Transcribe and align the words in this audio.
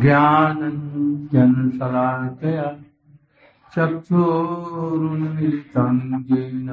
ज्ञानञ्जनशलाकया 0.00 2.66
चक्षुरुन्मिलितं 3.74 5.96
येन 6.22 6.68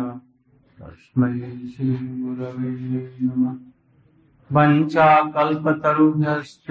तस्मै 0.80 1.34
श्रीगुरवे 1.72 2.72
नमः। 3.22 3.56
वञ्चाकल्पतरुभ्यश्च 4.56 6.68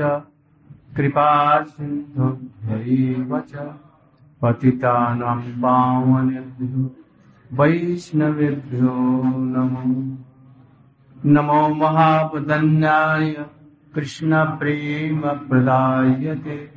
कृपा 0.96 1.29
सिन्धुभ्यैव 1.62 3.41
च 3.41 3.52
पतितानां 4.43 5.41
पावनेभ्यो 5.62 6.82
वैष्णवेभ्यो 7.52 8.95
नमो। 9.55 9.84
नमो 11.27 11.61
महापदन्याय 11.75 13.34
कृष्णप्रेमप्रदायते 13.95 16.71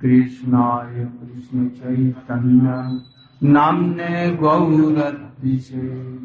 कृष्णाय 0.00 1.04
कृष्णचैतन्य 1.04 3.00
नाम्ने 3.48 4.36
गौरद्विषे 4.36 6.18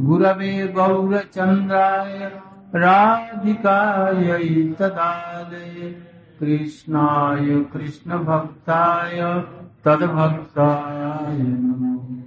गुरवे 0.00 0.68
गौरचन्द्राय 0.68 2.42
राधिकायै 2.74 4.72
तदालये। 4.72 6.02
कृष्णाय 6.40 7.60
कृष्णभक्ताय 7.60 9.44
तद्भक्ताय 9.84 11.38
नमो। 11.38 12.20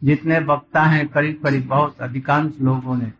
जितने 0.04 0.40
वक्ता 0.40 0.84
हैं 0.84 1.08
करीब 1.08 1.40
करीब 1.44 1.68
बहुत 1.68 2.02
अधिकांश 2.02 2.54
लोगों 2.62 2.96
ने 2.96 3.12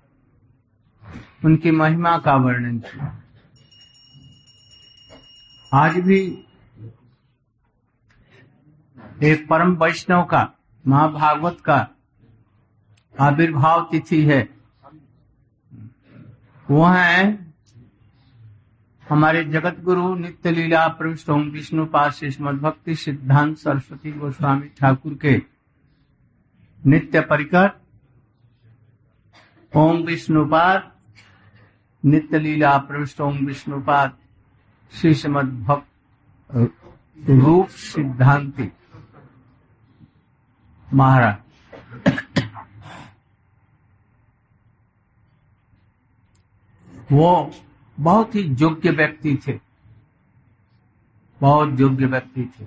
उनकी 1.46 1.72
महिमा 1.72 2.18
का 2.18 2.36
वर्णन 2.36 2.80
किया। 2.80 3.20
आज 5.74 5.98
भी 5.98 6.20
एक 9.24 9.48
परम 9.48 9.76
वैष्णव 9.76 10.24
का, 10.24 10.50
महाभागवत 10.88 11.58
का 11.66 11.88
आविर्भाव 13.20 13.88
तिथि 13.92 14.22
है। 14.26 14.50
वह 16.72 16.94
है 16.94 17.54
हमारे 19.10 19.44
जगत 19.44 19.80
गुरु 19.80 20.16
नित्य 20.16 20.52
लीला 20.52 20.88
प्रविष्ट 20.88 21.30
ओम 21.30 21.42
विष्णु 21.42 21.86
पास 21.86 22.20
भक्ति 22.42 22.96
सिद्धांत 22.96 23.58
सरस्वती 23.58 24.12
गोस्वामी 24.12 24.68
ठाकुर 24.68 25.14
के 25.14 25.53
नित्य 26.86 27.22
परिकर, 27.22 27.82
ओम 29.76 29.98
विष्णुपाद 29.98 30.92
नित्य 32.06 32.40
लीला 32.40 32.78
प्रविष्ट 32.78 33.22
ओम 33.22 33.38
विष्णुपाद 33.38 34.18
श्री 34.92 35.14
श्रीमद 35.14 35.64
भक्त 35.64 35.88
रूप 37.30 37.68
सिद्धांति। 37.68 38.72
महाराज। 40.94 41.38
वो 47.12 47.52
बहुत 48.00 48.36
ही 48.36 48.42
योग्य 48.42 48.92
व्यक्ति 48.92 49.40
थे। 49.48 49.60
बहुत 51.42 51.80
योग्य 51.80 52.06
व्यक्ति 52.06 52.54
थे। 52.60 52.66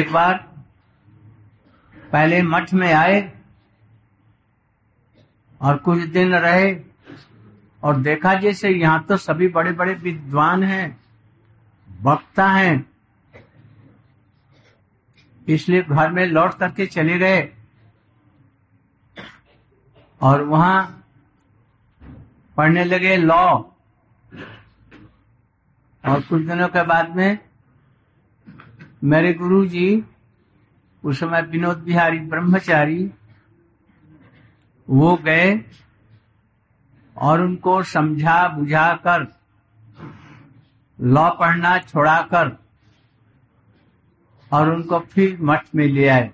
एक 0.00 0.12
बार 0.12 0.51
पहले 2.12 2.40
मठ 2.42 2.72
में 2.74 2.92
आए 2.92 3.20
और 5.60 5.76
कुछ 5.78 5.98
दिन 6.08 6.34
रहे 6.36 6.74
और 7.82 8.00
देखा 8.02 8.34
जैसे 8.40 8.70
यहाँ 8.70 9.04
तो 9.08 9.16
सभी 9.16 9.48
बड़े 9.48 9.72
बड़े 9.72 9.94
विद्वान 9.94 10.62
हैं 10.64 10.86
वक्ता 11.88 12.46
हैं, 12.48 12.84
इसलिए 15.46 15.82
घर 15.82 16.10
में 16.10 16.24
लौट 16.26 16.54
करके 16.58 16.86
चले 16.86 17.18
गए 17.18 17.40
और 20.20 20.42
वहाँ 20.44 21.04
पढ़ने 22.56 22.84
लगे 22.84 23.16
लॉ। 23.16 23.42
और 26.04 26.20
कुछ 26.20 26.42
दिनों 26.42 26.68
के 26.68 26.82
बाद 26.84 27.16
में 27.16 27.38
मेरे 29.04 29.32
गुरु 29.34 29.64
जी 29.66 30.02
उस 31.04 31.20
समय 31.20 31.42
विनोद 31.42 31.78
बिहारी 31.78 32.18
ब्रह्मचारी 32.18 33.10
वो 34.88 35.16
गए 35.16 35.64
और 37.16 37.40
उनको 37.40 37.82
समझा 37.82 38.48
बुझा 38.48 38.92
कर, 39.06 39.26
लॉ 40.98 41.30
पढ़ना 41.30 41.78
छोड़ाकर 41.78 42.56
और 44.52 44.70
उनको 44.74 44.98
फिर 45.00 45.38
मठ 45.40 45.74
में 45.74 45.86
ले 45.88 46.08
आए। 46.08 46.30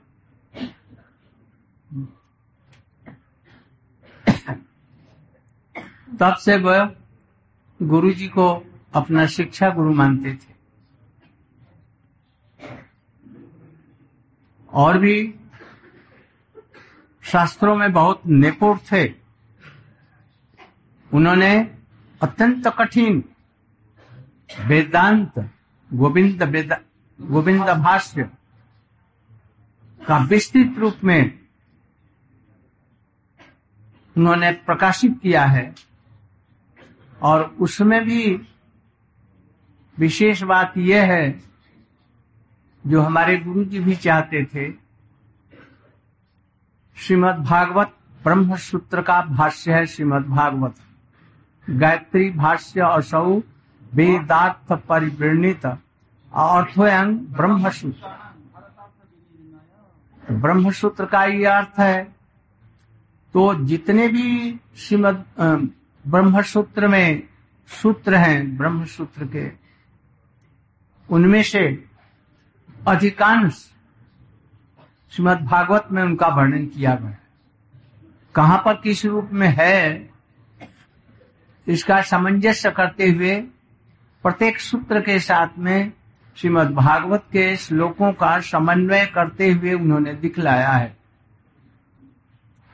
तब 6.21 6.35
से 6.35 6.57
वह 6.57 6.91
गुरु 7.81 8.13
जी 8.13 8.27
को 8.29 8.49
अपना 8.95 9.27
शिक्षा 9.27 9.71
गुरु 9.71 9.93
मानते 9.95 10.33
थे। 10.35 10.58
और 14.79 14.99
भी 14.99 15.35
शास्त्रों 17.23 17.77
में 17.77 17.93
बहुत 17.93 18.23
निपुण 18.27 18.79
थे। 18.93 19.15
उन्होंने 21.15 21.71
अत्यंत 22.23 22.69
कठिन 22.69 23.25
वेदांत, 24.67 25.33
गोविंद 25.91 26.43
वेदा, 26.43 26.79
गोविंद 27.21 27.63
भाष्य 27.63 28.31
का 30.07 30.19
विस्तृत 30.19 30.79
रूप 30.79 31.05
में 31.05 31.39
उन्होंने 34.17 34.53
प्रकाशित 34.53 35.19
किया 35.23 35.45
है 35.45 35.75
और 37.23 37.43
उसमें 37.61 38.01
भी 38.05 38.41
विशेष 39.99 40.43
बात 40.43 40.79
यह 40.79 41.13
है 41.13 41.48
जो 42.89 43.01
हमारे 43.03 43.37
गुरु 43.39 43.65
जी 43.65 43.81
भी 43.81 43.95
चाहते 43.97 44.45
थे। 44.45 44.71
श्रीमद् 46.97 47.45
भागवत 47.45 47.95
ब्रह्म 48.25 48.57
सूत्र 48.59 49.03
का 49.03 49.21
भाष्य 49.23 49.73
है, 49.73 49.87
श्रीमद् 49.87 50.27
भागवत। 50.29 50.75
गायत्री 51.67 52.31
भाष्य 52.31 52.81
असौ 52.83 53.41
वेदार्थ 53.93 54.73
परिवृणित 54.89 55.67
अर्थोयंग 55.67 57.19
ब्रह्म 57.37 57.71
सूत्र 57.71 58.17
ब्रह्म 60.23 60.71
सूत्र 60.73 61.05
का 61.07 61.25
ये 61.25 61.45
अर्थ 61.47 61.79
है 61.81 62.03
तो 63.35 63.55
जितने 63.65 64.09
भी 64.09 64.59
श्रीमद 64.79 65.25
ब्रह्म 66.05 66.43
सूत्र 66.45 66.89
में 66.89 67.23
सूत्र 67.71 68.15
हैं 68.15 68.57
ब्रह्म 68.57 68.85
सूत्र 68.87 69.27
के, 69.27 69.51
उनमें 71.09 71.43
से 71.43 71.63
अधिकांश 72.87 73.73
श्रीमद 75.11 75.39
भागवत 75.39 75.89
में 75.93 76.03
उनका 76.03 76.29
वर्णन 76.29 76.67
किया 76.67 76.95
गया 76.95 77.17
कहाँ 78.35 78.63
पर 78.65 78.75
किस 78.75 79.05
रूप 79.07 79.31
में 79.33 79.49
है, 79.49 80.11
इसका 81.69 82.01
सामंजस्य 82.03 82.71
करते 82.71 83.11
हुए 83.11 83.41
प्रत्येक 84.23 84.61
सूत्र 84.61 85.01
के 85.01 85.19
साथ 85.19 85.59
में 85.59 85.93
श्रीमद् 86.37 86.75
भागवत 86.75 87.25
के 87.33 87.57
श्लोकों 87.57 88.13
का 88.13 88.41
समन्वय 88.41 89.07
करते 89.07 89.51
हुए 89.53 89.73
उन्होंने 89.73 90.13
दिखलाया 90.15 90.71
है। 90.71 90.97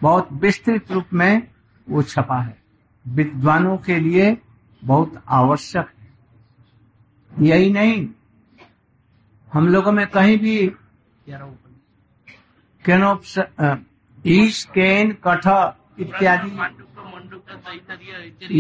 बहुत 0.03 0.29
विस्तृत 0.33 0.93
रूप 0.93 1.05
में 1.13 1.49
वो 1.91 2.03
छपा 2.03 2.41
है। 2.43 2.57
विद्वानों 3.09 3.77
के 3.77 4.01
लिए 4.01 4.37
बहुत 4.85 5.23
आवश्यक 5.29 5.91
है। 6.01 7.47
यही 7.47 7.73
नहीं 7.73 8.09
हम 9.55 9.69
लोगों 9.69 9.93
में 9.93 10.07
कहीं 10.07 10.39
भी 10.39 10.57
केनोप्स 12.85 13.39
ईश, 14.27 14.65
केन, 14.75 15.13
कठ 15.27 15.47
इत्यादि। 16.01 16.51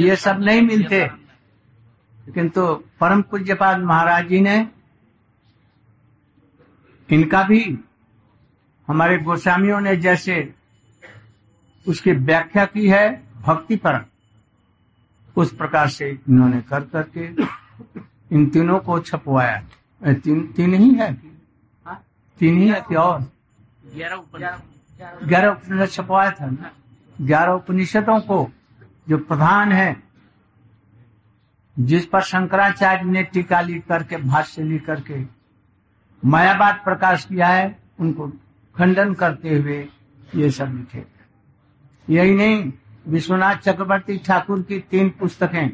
ये 0.00 0.16
सब 0.16 0.40
नहीं 0.40 0.62
मिलते। 0.62 1.00
किंतु 2.34 2.66
परम 3.00 3.22
पूज्यपाद 3.22 3.80
महाराज 3.80 4.28
जी 4.28 4.40
ने 4.40 4.56
इनका 7.08 7.42
भी, 7.42 7.60
हमारे 8.88 9.18
गोस्वामियों 9.18 9.80
ने 9.80 9.96
जैसे 9.96 10.54
उसकी 11.86 12.12
व्याख्या 12.12 12.64
की 12.64 12.88
है, 12.88 13.06
भक्ति 13.40 13.76
पर 13.76 14.04
उस 15.36 15.54
प्रकार 15.54 15.88
से 15.88 16.10
इन्होंने 16.10 16.60
कर 16.60 16.84
करके 16.84 17.24
इन 18.36 18.46
तीनों 18.50 18.78
को 18.78 18.98
छपवाया। 19.00 19.62
तीन 20.04 20.46
तीन 20.52 20.74
ही 20.74 20.94
है। 20.94 21.12
तीन 22.40 22.58
ही 22.58 22.68
है 22.68 22.80
कि 22.88 22.94
और। 22.94 23.20
ग्यारह 25.24 25.50
उपनिषद। 25.50 25.92
छपवाया 25.92 26.30
था। 26.30 26.72
ग्यारह 27.20 27.52
उपनिषदों 27.52 28.20
को 28.20 28.50
जो 29.08 29.18
प्रधान 29.18 29.72
है 29.72 30.02
जिस 31.78 32.06
पर 32.06 32.20
शंकराचार्य 32.20 33.04
ने 33.04 33.22
टीका 33.22 33.60
लिख 33.60 33.86
करके 33.86 34.16
भाष्य 34.16 34.62
लिख 34.62 34.84
करके 34.86 35.22
मायावाद 36.22 36.80
प्रकाश 36.84 37.24
किया 37.24 37.48
है 37.48 37.78
उनको 38.00 38.28
खंडन 38.76 39.14
करते 39.14 39.58
हुए 39.58 39.88
ये 40.34 40.50
सब 40.50 40.74
लिखे 40.74 41.04
यही 42.08 42.34
नहीं 42.34 42.72
विश्वनाथ 43.08 43.56
चक्रवर्ती 43.56 44.18
ठाकुर 44.18 44.62
की 44.62 44.78
तीन 44.80 45.10
पुस्तकें। 45.10 45.70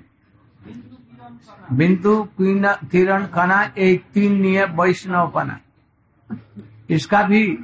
बिंदु, 1.73 2.23
किरण 2.41 3.27
खना 3.27 3.63
एक, 3.79 4.05
तीन, 4.15 4.41
निय 4.41 4.65
वैष्णवपना 4.65 5.59
इसका 6.91 7.23
भी 7.23 7.59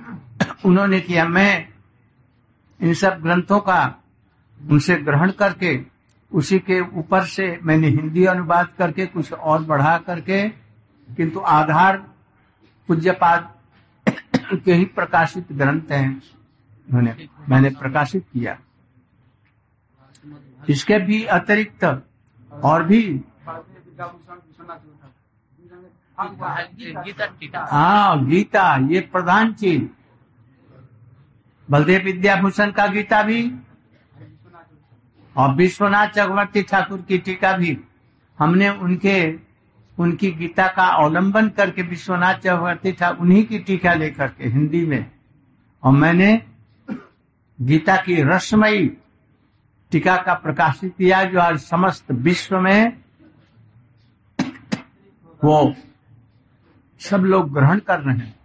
उन्होंने 0.64 1.00
किया। 1.00 1.24
मैं 1.28 1.68
इन 2.80 2.94
सब 2.94 3.20
ग्रंथों 3.22 3.60
का 3.60 4.02
उनसे 4.60 4.96
ग्रहण 4.96 5.30
करके, 5.30 5.80
उसी 6.32 6.58
के 6.58 6.80
ऊपर 6.98 7.24
से 7.24 7.58
मैंने 7.62 7.88
हिंदी 7.88 8.24
अनुवाद 8.24 8.68
करके, 8.78 9.06
कुछ 9.06 9.32
और 9.32 9.62
बढ़ा 9.62 9.96
करके, 9.98 10.48
किंतु 11.08 11.40
आधार 11.40 11.96
पूज्यपाद 12.88 13.52
के 14.64 14.74
ही 14.74 14.84
प्रकाशित 14.84 15.52
ग्रंथ 15.52 15.90
हैं। 15.90 16.10
उन्होंने 16.88 17.28
मैंने 17.48 17.70
प्रकाशित 17.70 18.24
किया। 18.32 18.58
इसके 20.68 20.98
भी 20.98 21.24
अतिरिक्त 21.24 21.84
और 22.52 22.84
भी 22.84 23.00
हाँ 27.70 28.26
गीता, 28.26 28.76
ये 28.76 29.00
प्रधान 29.00 29.52
चीज़। 29.52 29.82
बलदेव 31.70 32.02
विद्याभूषण 32.02 32.70
का 32.70 32.86
गीता 32.86 33.22
भी, 33.22 33.52
और 35.36 35.54
विश्वनाथ 35.54 36.08
चक्रवर्ती 36.08 36.62
ठाकुर 36.62 37.02
की 37.02 37.18
टीका 37.18 37.52
भी। 37.52 37.78
हमने 38.38 38.68
उनके, 38.68 39.38
उनकी 39.98 40.30
गीता 40.30 40.66
का 40.68 40.86
अवलंबन 40.86 41.48
करके 41.48 41.82
विश्वनाथ 41.82 42.34
चक्रवर्ती 42.34 42.92
ठाकुर 42.92 43.26
उन्हीं 43.26 43.44
की 43.44 43.58
टीका 43.58 43.94
लेकर 43.94 44.28
के 44.28 44.48
हिंदी 44.48 44.86
में। 44.86 45.10
और 45.84 45.92
मैंने 45.92 46.46
गीता 47.60 47.96
की 47.96 48.22
रसमयी 48.22 48.86
टीका 49.90 50.16
का 50.16 50.34
प्रकाशित 50.34 50.94
किया, 50.98 51.24
जो 51.24 51.40
आज 51.40 51.58
समस्त 51.58 52.12
विश्व 52.12 52.60
में 52.60 53.05
वो 55.44 55.74
सब 57.00 57.16
लोग 57.16 57.52
ग्रहण 57.52 57.78
कर 57.78 58.00
रहे 58.00 58.16
हैं। 58.16 58.36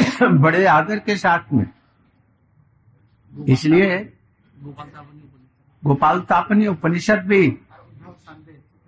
बड़े 0.40 0.64
आदर 0.64 0.98
के 0.98 1.16
साथ 1.16 1.52
में। 1.52 1.66
इसलिए 3.48 4.12
गोपाल 5.84 6.20
तापनी 6.20 6.66
उपनिषद 6.66 7.18
भी 7.18 7.58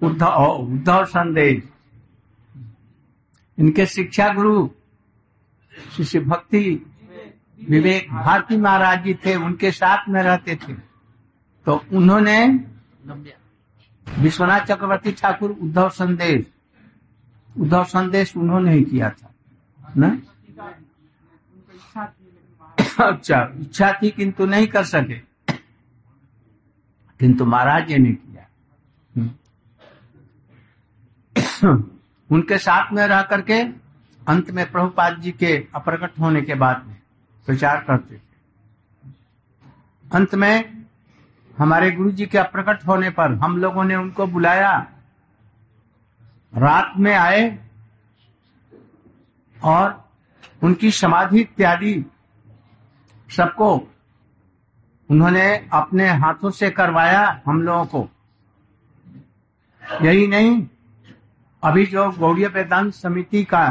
उद्धव 0.03 0.45
उद्धव 0.45 1.05
संदेश। 1.05 1.63
इनके 3.59 3.87
शिक्षा 3.87 4.33
गुरु 4.35 4.71
शिष्य 5.97 6.21
भक्ति 6.21 6.87
विवेक 7.69 8.11
भारती 8.11 8.57
महाराज 8.57 9.05
जी 9.05 9.15
थे 9.15 9.35
उनके 9.35 9.71
साथ 9.71 10.09
में 10.09 10.23
रहते 10.23 10.57
थे। 10.57 10.73
तो 11.67 11.85
उन्होंने 11.93 12.49
विश्वनाथ 14.19 14.61
चक्रवर्ती 14.61 15.13
ठाकुर 15.13 15.51
उद्धव 15.51 15.89
संदेश 15.89 16.47
उद्धव 17.59 17.85
संदेश 17.85 18.37
उन्होंने 18.37 18.73
ही 18.73 18.85
किया 18.85 19.11
था, 19.11 19.35
ना? 19.97 20.19
अच्छा 23.01 23.41
इच्छा 23.61 23.93
थी 23.93 24.11
किंतु 24.11 24.47
नहीं 24.47 24.67
कर 24.67 24.85
सके। 24.85 25.19
किंतु 27.21 27.45
महाराज 27.45 27.87
जी 27.89 27.99
ने 27.99 28.13
किया। 28.13 28.47
उनके 32.31 32.59
साथ 32.59 32.93
में 32.93 33.07
रह 33.07 33.23
करके 33.23 33.61
अंत 34.29 34.51
में 34.51 34.71
प्रभुपाद 34.71 35.21
जी 35.21 35.33
के 35.33 35.69
अप्रकट 35.75 36.19
होने 36.21 36.43
के 36.43 36.55
बाद 36.55 36.85
में 36.87 36.97
प्रचार 37.47 37.85
करते 37.89 38.17
थे। 38.17 38.21
अंत 40.13 40.35
में 40.35 40.85
हमारे 41.59 41.91
गुरु 41.91 42.11
जी 42.11 42.27
के 42.27 42.39
अप्रकट 42.39 42.87
होने 42.87 43.11
पर 43.11 43.35
हम 43.35 43.57
लोगों 43.59 43.85
ने 43.85 43.97
उनको 43.97 44.27
बुलाया। 44.27 44.93
रात 46.57 46.93
में 46.97 47.15
आए 47.15 47.59
और 49.65 50.09
उनकी 50.63 50.91
समाधि 50.91 51.41
इत्यादि 51.41 52.05
सबको 53.37 53.89
उन्होंने 55.11 55.69
अपने 55.73 56.09
हाथों 56.09 56.51
से 56.51 56.71
करवाया 56.71 57.43
हम 57.47 57.63
लोगों 57.63 57.85
को। 57.85 58.09
यही 60.03 60.27
नहीं, 60.27 60.67
अभी 61.65 61.87
जो 61.87 62.11
गौड़ीय 62.11 62.49
वेदांत 62.49 62.95
समिति 62.95 63.45
का 63.45 63.69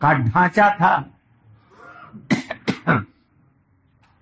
का 0.00 0.12
ढांचा 0.12 0.70
था, 0.70 1.10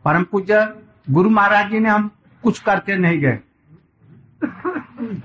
परम 0.04 0.24
पूज्य 0.24 0.82
गुरु 1.10 1.30
महाराज 1.30 1.70
जी 1.70 1.78
ने 1.80 1.88
हम 1.88 2.10
कुछ 2.42 2.60
करके 2.60 2.96
नहीं 2.96 3.18
गए। 3.18 3.38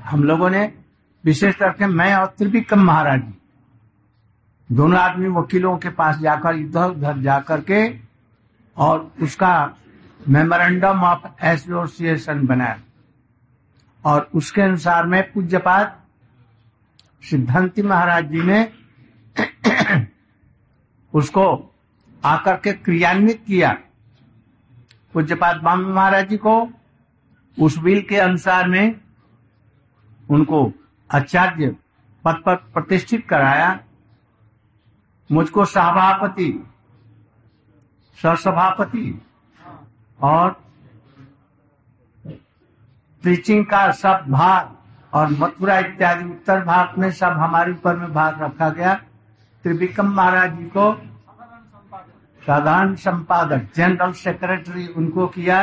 हम 0.03 0.23
लोगों 0.23 0.49
ने 0.49 0.82
विशेष 1.25 1.55
करके 1.55 1.85
मैं 1.85 2.15
और 2.15 2.25
त्रिविक्रम 2.25 2.83
महाराज 2.83 3.21
जी 3.21 3.33
दोनों 4.71 4.99
आदमी 4.99 5.27
वकीलों 5.27 5.77
के 5.77 5.89
पास 5.89 6.17
जाकर, 6.17 6.55
इधर 6.55 6.89
उधर 6.89 7.21
जाकर 7.21 7.61
के 7.61 7.99
और 8.77 9.13
उसका 9.21 9.77
मेमोरेंडम 10.29 11.03
ऑफ़ 11.03 11.45
एसोसिएशन 11.45 12.45
बनाया। 12.47 12.79
और 14.05 14.29
उसके 14.35 14.61
अनुसार 14.61 15.05
में 15.05 15.31
पूज्यपात 15.31 16.05
सिद्धांति 17.29 17.81
महाराज 17.81 18.25
जी 18.25 18.41
ने 18.41 18.71
उसको 21.13 21.75
आकर 22.25 22.55
के 22.55 22.73
क्रियान्वित 22.73 23.43
किया। 23.47 23.77
पूज्यपात 25.13 25.57
बाम 25.57 25.79
महाराज 25.79 26.29
जी 26.29 26.37
को 26.37 26.69
उस 27.61 27.77
बिल 27.77 28.01
के 28.01 28.17
अनुसार 28.17 28.67
में 28.67 29.01
उनको 30.29 30.73
आचार्य 31.09 31.75
पद 32.25 32.41
पर 32.45 32.55
प्रतिष्ठित 32.73 33.27
कराया। 33.29 33.79
मुझको 35.29 35.65
सभापति 35.65 36.51
सभापति 38.17 39.21
और 40.19 40.49
प्रीचिंग 43.23 43.65
का 43.65 43.89
सब 43.91 44.25
भाग 44.29 45.15
और 45.15 45.29
मथुरा 45.29 45.77
इत्यादि 45.79 46.25
उत्तर 46.25 46.63
भारत 46.65 46.97
में 46.97 47.09
सब 47.11 47.37
हमारे 47.37 47.71
ऊपर 47.71 47.95
में 47.95 48.13
भाग 48.13 48.41
रखा 48.43 48.69
गया। 48.69 48.93
त्रिविक्रम 49.65 50.13
महाराज 50.13 50.55
जी 50.57 50.65
को 50.77 50.93
साधारण 52.41 52.95
संपादक 52.95 53.67
जनरल 53.75 54.11
सेक्रेटरी 54.13 54.87
उनको 54.87 55.27
किया 55.27 55.59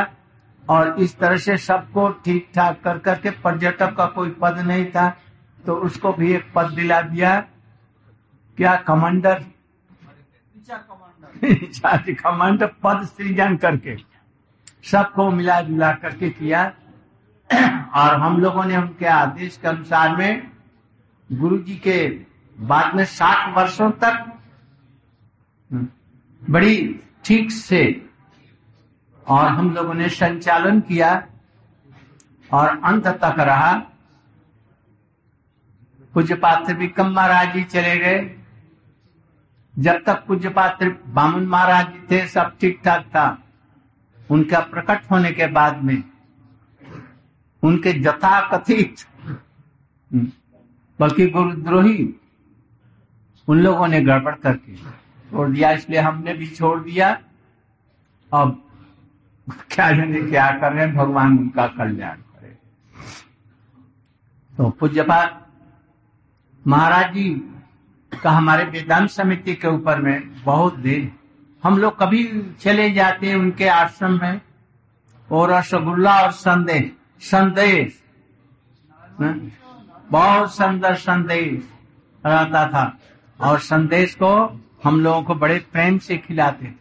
और 0.71 0.95
इस 0.99 1.19
तरह 1.19 1.37
से 1.37 1.57
सबको 1.57 2.09
ठीक 2.25 2.51
ठाक 2.55 2.81
कर 2.85 2.99
करके 2.99 3.31
पर्यटक 3.41 3.95
का 3.97 4.07
कोई 4.07 4.31
पद 4.41 4.59
नहीं 4.59 4.87
था। 4.87 5.09
तो 5.67 5.75
उसको 5.75 6.13
भी 6.13 6.33
एक 6.33 6.53
पद 6.55 6.71
दिला 6.71 7.01
दिया। 7.03 7.41
क्या 8.57 8.77
कमांडर? 8.77 9.45
कमांडर। 12.15 12.67
पद 12.83 13.05
सृजन 13.05 13.57
करके 13.57 13.97
सबको 14.85 15.31
मिला 15.31 15.61
जुला 15.61 15.93
करके 15.93 16.31
किया। 16.31 16.73
और 17.95 18.21
हम 18.21 18.41
लोगों 18.41 18.65
ने 18.65 18.77
उनके 18.77 19.07
आदेश 19.07 19.57
के 19.57 19.69
अनुसार 19.69 20.17
में 20.17 20.51
गुरु 21.33 21.59
जी 21.59 21.77
के 21.77 22.27
बाद 22.59 22.95
में 22.95 23.05
सात 23.05 23.57
वर्षों 23.57 23.91
तक 23.91 24.27
बड़ी 26.51 27.01
ठीक 27.25 27.51
से 27.51 28.11
और 29.27 29.49
हम 29.49 29.71
लोगों 29.75 29.95
ने 29.95 30.09
संचालन 30.09 30.81
किया। 30.81 31.27
और 32.53 32.81
अंत 32.85 33.07
तक 33.07 33.35
रहा। 33.39 33.90
पूज्य 36.15 36.35
पात्र 36.35 36.75
विक्रम 36.75 37.11
महाराज 37.13 37.53
जी 37.55 37.63
चले 37.65 37.97
गए। 37.99 38.21
जब 39.75 40.03
तक 40.07 40.25
पूज्य 40.27 40.49
पात्र 40.49 40.89
बामन 41.09 41.47
महाराज 41.47 41.87
जी 41.87 42.07
थे, 42.11 42.27
सब 42.29 42.57
ठीक 42.61 42.81
ठाक 42.85 43.05
था। 43.07 43.39
उनका 44.31 44.61
प्रकट 44.61 45.11
होने 45.11 45.31
के 45.33 45.47
बाद 45.49 45.83
में 45.85 46.03
उनके 47.63 47.93
जथा 47.93 48.41
कथित, 48.49 49.05
बल्कि 50.99 51.27
गुरुद्रोही, 51.27 52.15
उन 53.49 53.61
लोगों 53.61 53.89
ने 53.89 54.01
गड़बड़ 54.01 54.35
करके 54.35 54.77
छोड़ 54.77 55.49
दिया। 55.51 55.71
इसलिए 55.73 56.01
हमने 56.01 56.35
भी 56.35 56.47
छोड़ 56.47 56.79
दिया। 56.81 57.11
अब 58.33 58.63
क्या 59.71 59.91
जाने 59.93 60.21
क्या 60.23 60.51
कर 60.51 60.73
रहे 60.73 60.87
हैं, 60.87 60.95
भगवान 60.95 61.39
उनका 61.39 61.67
कल्याण 61.69 62.17
करे। 62.17 62.57
तो 64.53 64.71
पूज्यपात 64.71 65.47
महाराज 66.67 67.15
जी 67.15 67.29
का 68.23 68.31
हमारे 68.31 68.65
वेदांत 68.65 69.11
समिति 69.11 69.55
के 69.55 69.69
ऊपर 69.69 70.01
में 70.01 70.45
बहुत 70.45 70.77
दिन 70.77 71.11
हम 71.65 71.79
लोग 71.79 71.99
कभी 71.99 72.25
चले 72.61 72.91
जाते 72.91 73.27
हैं 73.27 73.37
उनके 73.37 73.69
आश्रम 73.69 74.19
में 74.23 74.41
और 75.31 75.51
रसगुल्ला 75.51 76.21
और 76.23 76.31
संदेश 76.31 76.91
संदेश 77.21 78.03
बहुत 80.11 80.55
सुंदर 80.55 80.95
संदेश 80.95 81.69
रहता 82.27 82.67
था 82.69 82.85
और 83.41 83.59
संदेश 83.59 84.15
को 84.15 84.33
हम 84.85 85.01
लोगों 85.01 85.23
को 85.23 85.35
बड़े 85.35 85.59
प्रेम 85.73 85.99
से 85.99 86.17
खिलाते 86.19 86.67
थे। 86.67 86.75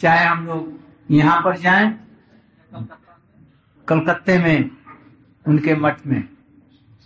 चाहे 0.00 0.26
हम 0.26 0.46
लोग 0.46 0.78
यहाँ 1.10 1.40
पर 1.42 1.56
जाएँ, 1.56 1.90
कलकत्ते 3.88 4.38
में, 4.38 4.70
उनके 5.46 5.74
मठ 5.76 6.06
में, 6.06 6.28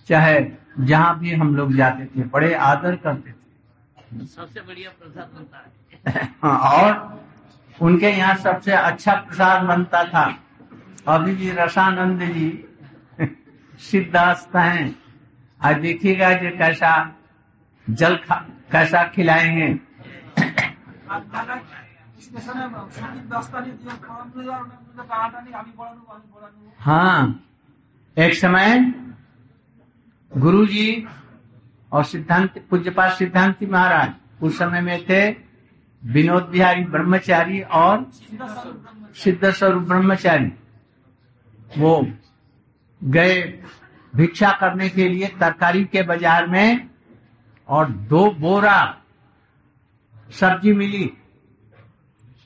चाहे 0.08 0.40
जहाँ 0.80 1.18
भी 1.18 1.32
हम 1.34 1.56
लोग 1.56 1.72
जाते 1.72 2.04
थे 2.06 2.22
बड़े 2.24 2.54
आदर 2.54 2.96
करते 2.96 3.30
थे। 3.30 4.26
सबसे 4.26 4.60
बढ़िया 4.60 4.90
प्रसाद 4.90 5.30
बनता 5.34 5.58
है। 5.58 6.28
हाँ, 6.42 6.58
और 6.58 7.20
उनके 7.82 8.10
यहाँ 8.10 8.36
सबसे 8.36 8.72
अच्छा 8.72 9.14
प्रसाद 9.14 9.62
बनता 9.62 10.04
था। 10.04 10.38
अभी 11.08 11.34
भी 11.34 11.50
रसानंद 11.50 12.22
जी 12.22 12.64
सिद्धास्त 13.80 14.56
हैं। 14.56 14.94
आज 15.62 15.76
देखिएगा 15.76 16.32
जो 16.32 16.50
कैसा 16.58 17.14
जल 17.90 18.16
खा 18.16 18.34
कैसा 18.72 19.04
खिलाएँगे। 19.04 19.68
हाँ 26.80 27.44
एक 28.18 28.34
समय 28.34 28.78
गुरु 30.32 30.64
जी 30.66 31.06
और 31.92 32.04
सिद्धांत 32.04 32.58
पूज्यपात 32.70 33.12
सिद्धांति 33.12 33.66
महाराज, 33.66 34.12
उस 34.42 34.58
समय 34.58 34.80
में 34.80 35.04
थे 35.04 35.28
विनोद 36.02 36.42
बिहारी 36.44 36.84
ब्रह्मचारी 36.86 37.60
और 37.60 38.10
सिद्ध 39.16 39.50
स्वरूप 39.50 39.82
ब्रह्मचारी। 39.82 40.52
वो 41.78 42.06
गए 43.00 43.40
भिक्षा 44.14 44.50
करने 44.60 44.88
के 44.88 45.08
लिए 45.08 45.26
तरकारी 45.40 45.84
के 45.84 46.02
बाज़ार 46.02 46.46
में 46.46 46.88
और 47.68 47.90
दो 47.90 48.30
बोरा 48.40 48.80
सब्ज़ी 50.30 50.72
मिली। 50.72 51.10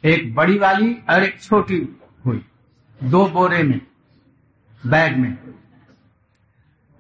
एक 0.05 0.35
बड़ी 0.35 0.59
वाली 0.59 0.93
और 1.11 1.23
एक 1.25 1.41
छोटी 1.43 1.77
हुई, 2.25 2.45
दो 3.01 3.27
बोरे 3.29 3.63
में, 3.63 3.81
बैग 4.83 5.17
में। 5.17 5.37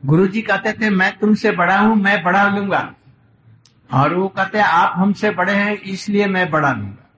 गुरुजी 0.02 0.42
कहते 0.42 0.72
थे, 0.72 0.90
मैं 0.90 1.18
तुमसे 1.18 1.50
बड़ा 1.50 1.78
हूँ, 1.78 1.96
मैं 1.96 2.22
बड़ा 2.22 2.48
लूँगा। 2.48 2.94
और 3.94 4.14
वो 4.14 4.28
कहते, 4.28 4.58
आप 4.58 4.92
हमसे 4.96 5.30
बड़े 5.30 5.52
हैं, 5.52 5.76
इसलिए 5.76 6.26
मैं 6.26 6.50
बड़ा 6.50 6.72
लूँगा। 6.72 7.08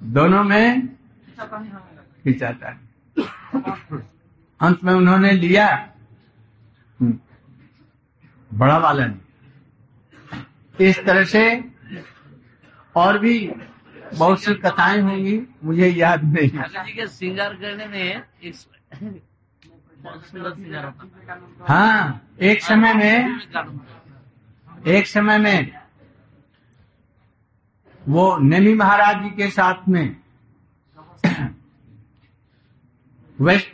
दोनों 0.00 0.42
में 0.44 0.88
खिंचाता 2.24 2.68
है। 2.68 2.80
अंत 4.60 4.84
में 4.84 4.92
उन्होंने 4.94 5.32
लिया। 5.32 5.66
बड़ा 8.50 8.78
वाला 8.78 9.06
ने 9.06 10.88
इस 10.88 10.98
तरह 11.04 11.24
से 11.24 11.42
और 12.94 13.18
भी 13.18 13.38
बहुत 14.14 14.42
सी 14.42 14.54
कथाएँ 14.54 15.00
होंगी, 15.00 15.40
मुझे 15.64 15.88
याद 15.88 16.24
नहीं 16.24 17.06
श्रृंगार 17.06 17.54
करने 17.54 17.86
में 17.86 18.22
है, 21.68 22.20
एक 22.40 22.62
समय 22.62 22.94
में, 22.94 23.40
एक 24.86 25.06
समय 25.06 25.38
में 25.38 25.80
वो 28.08 28.36
नमी 28.36 28.74
महाराज 28.74 29.22
जी 29.22 29.30
के 29.30 29.50
साथ 29.50 29.88
में 29.88 30.16
वेस्ट 33.40 33.68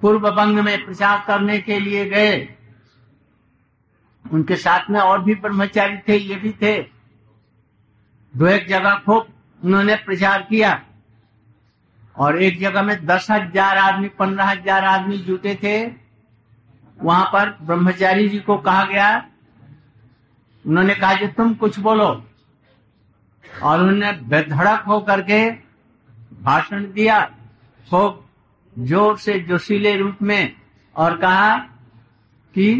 पूर्व 0.00 0.30
बंग 0.30 0.58
में 0.58 0.84
प्रचार 0.84 1.24
करने 1.26 1.58
के 1.58 1.80
लिए 1.80 2.04
गए। 2.04 2.56
उनके 4.32 4.56
साथ 4.56 4.90
में 4.90 5.00
और 5.00 5.24
भी 5.24 5.34
ब्रह्मचारी 5.34 5.98
थे, 5.98 6.16
ये 6.16 6.36
भी 6.36 6.52
थे। 6.52 6.82
दो 8.36 8.46
एक 8.46 8.68
जगह 8.68 8.94
खूब 8.94 9.26
उन्होंने 9.64 9.96
प्रचार 9.96 10.42
किया। 10.42 10.86
और 12.20 12.42
एक 12.42 12.58
जगह 12.60 12.82
में 12.82 13.06
दस 13.06 13.26
हज़ार 13.30 13.78
आदमी, 13.78 14.08
पंद्रह 14.10 14.44
हज़ार 14.44 14.84
आदमी 14.84 15.18
जुटे 15.18 15.54
थे। 15.62 15.76
वहाँ 16.98 17.24
पर 17.32 17.50
ब्रह्मचारी 17.62 18.28
जी 18.28 18.38
को 18.40 18.56
कहा 18.58 18.84
गया, 18.84 19.08
उन्होंने 20.64 20.94
कहा 20.94 21.14
कि 21.14 21.26
तुम 21.28 21.54
कुछ 21.54 21.78
बोलो। 21.78 22.08
और 23.44 23.80
उन्होंने 23.80 24.12
बेधड़क 24.28 24.82
होकर 24.86 25.22
के 25.22 25.50
भाषण 26.42 26.84
दिया। 26.92 27.20
खूब 27.86 28.24
ज़ोर 28.76 29.16
से 29.18 29.38
जोशीले 29.40 29.96
रूप 29.96 30.18
में 30.22 30.56
और 30.96 31.16
कहा 31.16 31.56
कि, 32.54 32.74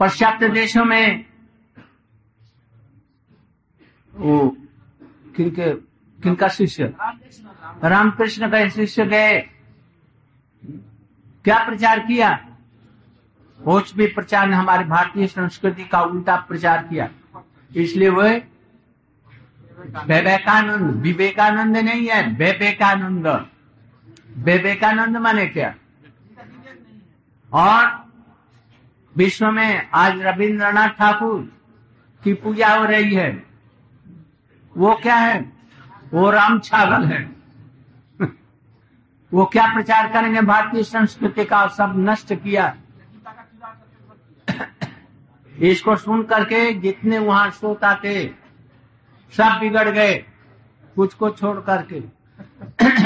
पाश्चात्य 0.00 0.48
देशों 0.50 0.84
में 0.84 1.24
वो 4.14 4.48
किनके 5.36 5.72
किनका 6.24 6.48
शिष्य? 6.48 6.84
रामकृष्ण 7.84 8.50
का 8.50 8.68
शिष्य 8.68 9.06
गए 9.06 9.40
क्या 11.44 11.64
प्रचार 11.66 11.98
किया? 12.00 12.30
कुछ 13.64 13.94
भी 13.94 14.06
प्रचार 14.06 14.48
ने 14.48 14.56
हमारे 14.56 14.84
भारतीय 14.84 15.26
संस्कृति 15.26 15.84
का 15.84 16.00
उल्टा 16.00 16.36
प्रचार 16.36 16.82
किया। 16.82 17.10
इसलिए 17.76 18.08
वह 18.08 18.42
विवेकानंद 20.06 21.02
विवेकानंद 21.02 21.76
नहीं 21.76 22.08
है, 22.08 22.34
विवेकानंद। 22.34 23.26
विवेकानंद 24.36 25.16
माने 25.16 25.46
क्या? 25.46 25.74
और 27.52 28.12
विश्व 29.16 29.50
में 29.50 29.90
आज 29.94 30.20
रविंद्रनाथ 30.20 30.88
ठाकुर 30.88 31.40
की 32.24 32.32
पूजा 32.34 32.68
हो 32.68 32.84
रही 32.84 33.14
है। 33.14 33.44
वो 34.76 34.94
क्या 35.02 35.16
है? 35.16 35.53
वो 36.14 36.30
राम 36.30 36.58
छागल 36.60 37.04
है। 37.04 37.22
वो 39.32 39.44
क्या 39.44 39.66
प्रचार 39.74 40.12
करेंगे? 40.12 40.40
भारतीय 40.42 40.82
संस्कृति 40.82 41.44
का 41.44 41.66
सब 41.68 41.94
नष्ट 41.98 42.32
किया। 42.34 42.74
इसको 45.52 45.96
सुन 45.96 46.22
करके 46.22 46.72
जितने 46.74 47.18
वहाँ 47.18 47.50
श्रोता 47.50 47.94
थे, 47.94 48.26
सब 49.32 49.58
बिगड़ 49.60 49.88
गए, 49.88 50.14
कुछ 50.96 51.14
को 51.14 51.30
छोड़ 51.30 51.58
करके। 51.60 52.00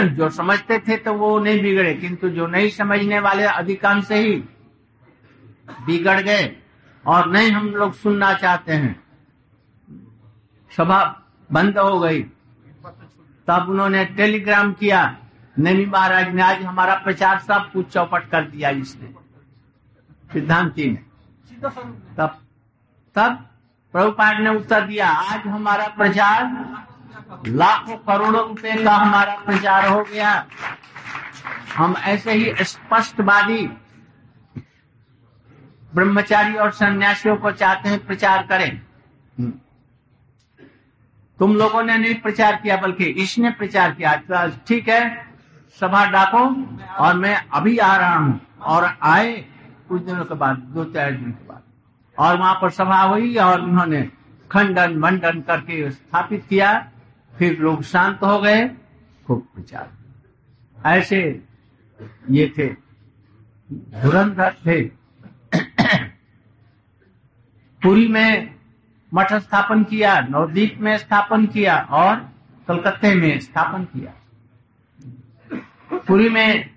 जो 0.08 0.28
समझते 0.30 0.78
थे 0.78 0.96
तो 0.96 1.12
वो 1.14 1.38
नहीं 1.38 1.62
बिगड़े, 1.62 1.94
किंतु 1.94 2.28
जो 2.28 2.46
नहीं 2.46 2.68
समझने 2.70 3.20
वाले 3.20 3.44
अधिकांश 3.44 4.10
ही 4.12 4.36
बिगड़ 5.86 6.20
गए, 6.20 6.56
और 7.04 7.30
नहीं 7.30 7.50
हम 7.50 7.68
लोग 7.68 7.92
सुनना 7.94 8.32
चाहते 8.34 8.72
हैं। 8.72 8.98
सभा 10.70 11.04
बंद 11.50 11.78
हो 11.78 11.98
गई। 12.00 12.24
तब 13.48 13.68
उन्होंने 13.70 14.04
टेलीग्राम 14.16 14.72
किया 14.72 15.00
नवी 15.56 15.84
महाराज 15.86 16.34
ने 16.34 16.42
आज 16.42 16.62
हमारा 16.62 16.94
प्रचार 17.04 17.38
सब 17.40 17.70
कुछ 17.72 17.92
चौपट 17.92 18.28
कर 18.30 18.42
दिया 18.44 18.70
इसने, 18.70 19.08
सिद्धांति 20.30 20.84
ने। 20.86 21.60
तब 22.16 22.38
तब 23.16 23.44
प्रभुपाद 23.94 24.40
ने 24.40 24.50
उत्तर 24.50 24.86
दिया, 24.86 25.08
आज 25.08 25.46
हमारा 25.46 25.86
प्रचार 25.88 26.40
लाखों 27.48 27.96
करोड़ों 27.98 28.46
रुपए 28.48 28.82
का 28.84 28.92
हमारा 28.92 29.36
प्रचार 29.36 29.88
हो 29.88 30.02
गया। 30.04 30.30
हम 31.76 31.94
ऐसे 32.04 32.32
ही 32.32 32.64
स्पष्टवादी 32.64 33.62
ब्रह्मचारी 35.92 36.54
और 36.54 36.70
सन्यासियों 36.72 37.36
को 37.36 37.50
चाहते 37.52 37.88
हैं 37.88 38.04
प्रचार 38.06 38.46
करें। 38.46 38.80
तुम 41.38 41.54
लोगों 41.56 41.82
ने 41.82 41.98
नहीं 41.98 42.14
प्रचार 42.14 42.56
किया, 42.56 42.76
बल्कि 42.76 43.04
इसने 43.04 43.50
प्रचार 43.50 43.94
किया। 43.94 44.14
तो 44.16 44.48
ठीक 44.68 44.88
है, 44.88 45.28
सभा 45.80 46.04
डाको 46.06 46.44
और 46.94 47.16
मैं 47.16 47.36
अभी 47.54 47.78
आ 47.78 47.96
रहा 47.96 48.16
हूँ 48.16 48.40
और 48.60 48.84
आए 49.02 49.44
कुछ 49.88 50.02
दिनों 50.02 50.24
के 50.24 50.34
बाद, 50.34 50.56
दो 50.56 50.84
चार 50.84 51.10
दिन 51.10 51.30
के 51.32 51.48
बाद। 51.48 51.62
और 52.18 52.38
वहाँ 52.38 52.54
पर 52.54 52.70
सभा 52.70 53.02
हुई 53.02 53.36
और 53.36 53.60
उन्होंने 53.60 54.10
खंडन 54.50 54.98
मंडन 54.98 55.40
करके 55.40 55.90
स्थापित 55.90 56.44
किया, 56.48 56.90
फिर 57.38 57.58
लोग 57.58 57.82
शांत 57.82 58.22
हो 58.22 58.38
गए, 58.38 58.68
खूब 59.26 59.46
प्रचार। 59.54 59.90
ऐसे 60.86 61.42
ये 62.30 62.52
थे, 62.58 62.68
धुरंधर 64.02 64.54
थे। 64.66 64.82
पुरी 67.82 68.08
में 68.08 68.57
मठ 69.14 69.32
स्थापन 69.32 69.84
किया, 69.84 70.20
नवदीप 70.20 70.78
में 70.80 70.98
स्थापन 70.98 71.46
किया 71.46 71.86
और 71.90 72.32
कलकत्ते 72.68 73.14
में 73.14 73.40
स्थापन 73.40 73.84
किया। 73.84 74.12
पुरी 76.06 76.28
में 76.28 76.70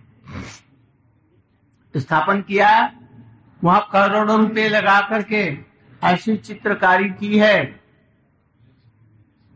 स्थापन 1.97 2.41
किया, 2.41 2.91
वहाँ 3.63 3.89
करोड़ों 3.91 4.39
रुपए 4.39 4.69
लगा 4.69 5.01
करके 5.01 5.57
ऐसी 6.03 6.37
चित्रकारी 6.37 7.09
की 7.09 7.37
है। 7.37 7.81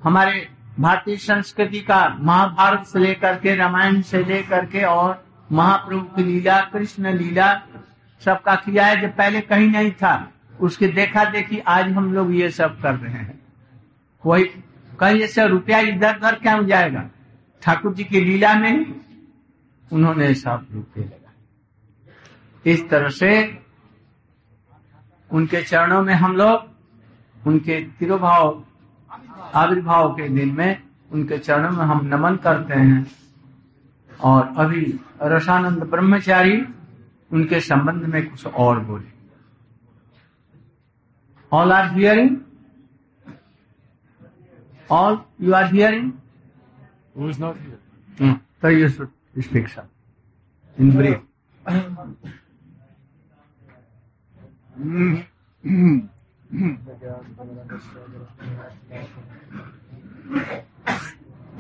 हमारे 0.04 0.50
भारतीय 0.80 1.18
संस्कृति 1.18 1.80
का 1.80 2.18
महाभारत 2.20 2.86
से 2.86 3.00
लेकर 3.00 3.40
के 3.40 3.56
रामायण 3.56 4.02
से 4.02 4.24
लेकर 4.24 4.66
के 4.66 4.84
और 4.84 5.26
महाप्रभु 5.52 6.02
की 6.02 6.24
लीला, 6.24 6.60
कृष्ण 6.60 7.14
लीला, 7.14 7.62
सबका 8.22 8.56
किया 8.56 8.86
है, 8.86 9.02
जो 9.02 9.08
पहले 9.08 9.42
कहीं 9.42 9.70
नहीं 9.70 9.92
था। 9.92 10.32
उसकी 10.60 10.88
देखा 10.88 11.26
देखी 11.26 11.60
आज 11.60 11.92
हम 11.92 12.14
लोग 12.14 12.36
ये 12.36 12.50
सब 12.50 12.82
कर 12.82 12.96
रहे 12.96 13.14
हैं। 13.14 13.40
कोई 14.22 14.44
कहीं 15.00 15.22
ऐसा 15.22 15.44
रुपया 15.44 15.80
इधर 15.80 16.18
उधर 16.18 16.36
क्या 16.36 16.62
जाएगा? 16.62 17.10
ठाकुर 17.62 17.94
जी 17.94 18.04
की 18.04 18.22
लीला 18.22 18.56
में 18.56 19.02
उन्होंने 19.94 20.34
सब 20.34 20.68
रुपये 20.72 21.04
लगा। 21.04 21.34
इस 22.66 22.90
तरह 22.90 23.10
से 23.10 23.62
उनके 25.32 25.62
चरणों 25.62 26.04
में 26.04 26.14
हम 26.14 26.36
लोग, 26.36 26.70
उनके 27.48 27.82
तिरुभाव, 27.82 28.64
आविर्भाव 29.56 30.14
के 30.14 30.30
दिन 30.30 30.52
में 30.52 30.84
उनके 31.12 31.38
चरणों 31.38 31.72
में 31.72 31.86
हम 31.86 32.06
नमन 32.06 32.36
करते 32.36 32.74
हैं। 32.74 33.12
और 34.22 34.54
अभी 34.58 35.00
रसानंद 35.22 35.84
ब्रह्मचारी 35.84 36.66
उनके 37.32 37.60
संबंध 37.60 38.04
में 38.04 38.30
कुछ 38.30 38.46
और 38.46 38.80
बोले। 38.80 39.15
All 41.55 41.73
are 41.73 41.93
hearing 41.95 42.37
all 44.91 45.19
you 45.41 45.53
are 45.55 45.73
hearing 45.75 46.13
Who 47.15 47.29
is 47.29 47.39
not 47.39 47.57
here? 47.59 47.79
तो 48.63 48.71
you 48.71 48.89
should 48.89 49.09
speak 49.45 49.69
some 49.69 49.87
in 50.77 50.91
brief 50.97 51.21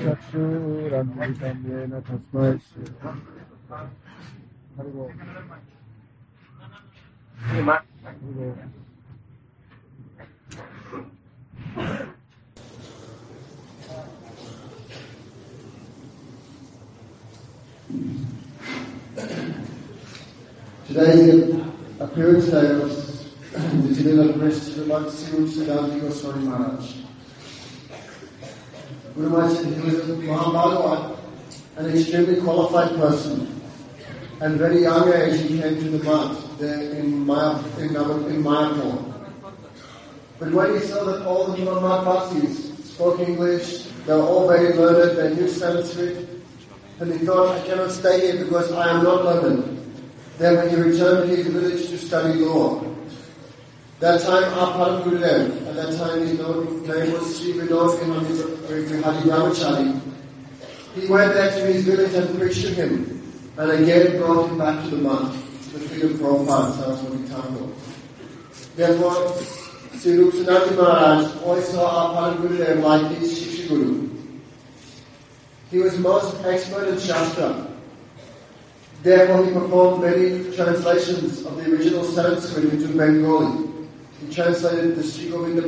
चक्षुरन्वितं 0.00 1.58
येन 1.68 1.92
तस्मै 2.08 2.50
श्री 2.66 2.84
हरि 4.76 4.92
ओम् 4.98 5.16
Today 20.95 21.41
the 21.41 21.65
appearance 21.99 22.45
day 22.45 22.71
of 22.71 22.87
the 23.51 23.59
Janila 23.59 24.39
Press 24.39 24.69
Srimad 24.69 25.11
Siru 25.11 25.45
Siddhanti 25.45 25.99
Goswami 25.99 26.45
Maharaj. 26.45 26.93
Guru 29.13 29.29
Maharaj 29.29 29.75
he 29.75 29.81
was 29.81 30.09
a 30.09 30.13
Mahabhagavat, 30.13 31.17
an 31.75 31.85
extremely 31.97 32.39
qualified 32.39 32.95
person. 32.95 33.61
And 34.39 34.57
very 34.57 34.83
young 34.83 35.11
age 35.11 35.41
he 35.41 35.59
came 35.59 35.75
to 35.75 35.89
the 35.97 36.01
mount 36.05 36.59
there 36.59 36.79
in 36.91 37.25
Maya, 37.25 37.61
in, 37.77 37.93
in. 37.93 38.43
But 40.39 40.51
when 40.53 40.75
he 40.75 40.79
saw 40.79 41.03
that 41.03 41.25
all 41.27 41.47
the 41.47 41.57
Mahapatsis 41.57 42.85
spoke 42.85 43.19
English, 43.19 43.87
they 44.05 44.13
were 44.13 44.21
all 44.21 44.47
very 44.47 44.71
learned, 44.71 45.17
they 45.17 45.35
knew 45.35 45.49
Sanskrit, 45.49 46.41
and 47.01 47.11
he 47.11 47.25
thought, 47.25 47.53
I 47.59 47.67
cannot 47.67 47.91
stay 47.91 48.31
here 48.31 48.45
because 48.45 48.71
I 48.71 48.91
am 48.91 49.03
not 49.03 49.25
learned. 49.25 49.74
Then 50.37 50.69
he 50.69 50.75
returned 50.75 51.29
to 51.29 51.35
his 51.35 51.47
village 51.47 51.89
to 51.89 51.97
study 51.97 52.39
law, 52.39 52.83
that 54.01 54.19
time 54.21 54.43
Param 54.51 55.03
Gurudev, 55.03 55.67
at 55.67 55.75
that 55.75 55.97
time 55.97 56.19
his 56.19 56.37
name 56.37 57.13
was 57.13 57.39
Sri 57.39 57.53
Vinod 57.53 57.97
Vihari 57.97 59.21
Brahmachari, 59.21 60.01
he 60.95 61.07
went 61.07 61.33
back 61.33 61.53
to 61.53 61.65
his 61.65 61.85
village 61.85 62.13
and 62.13 62.37
preached 62.37 62.61
to 62.61 62.73
him, 62.73 63.21
and 63.57 63.71
again 63.71 64.17
brought 64.17 64.49
him 64.49 64.57
back 64.57 64.83
to 64.83 64.97
the 64.97 64.97
to 64.97 65.69
the 65.71 65.79
feet 65.79 66.03
of 66.03 66.11
Prabhupada, 66.11 66.75
Saraswati 66.75 67.23
Thakur. 67.23 67.67
Therefore, 68.75 69.37
Sri 69.97 70.17
Rupsanati 70.17 70.75
Maharaj 70.75 71.75
our 71.77 72.13
Param 72.13 72.37
Gurudev 72.37 72.83
like 72.83 73.17
his 73.17 73.39
Shiksha 73.39 73.69
Guru. 73.69 74.09
He 75.71 75.77
was 75.77 75.97
most 75.99 76.43
expert 76.43 76.89
in 76.89 76.99
Shastra. 76.99 77.74
Therefore, 79.05 79.45
he 79.45 79.53
performed 79.53 80.01
many 80.01 80.51
translations 80.55 81.45
of 81.45 81.55
the 81.57 81.71
original 81.71 82.03
Sanskrit 82.03 82.73
into 82.73 82.87
Bengali. 82.87 83.69
He 84.19 84.33
translated 84.33 84.95
the 84.95 85.03
Sri 85.03 85.29
Govinda 85.29 85.61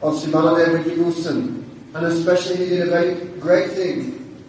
of 0.00 0.14
Vidyabhusan, 0.14 1.64
and 1.92 2.06
especially 2.06 2.56
he 2.56 2.68
did 2.70 2.88
a 2.88 2.90
very 2.90 3.14
great 3.38 3.72
thing. 3.72 4.40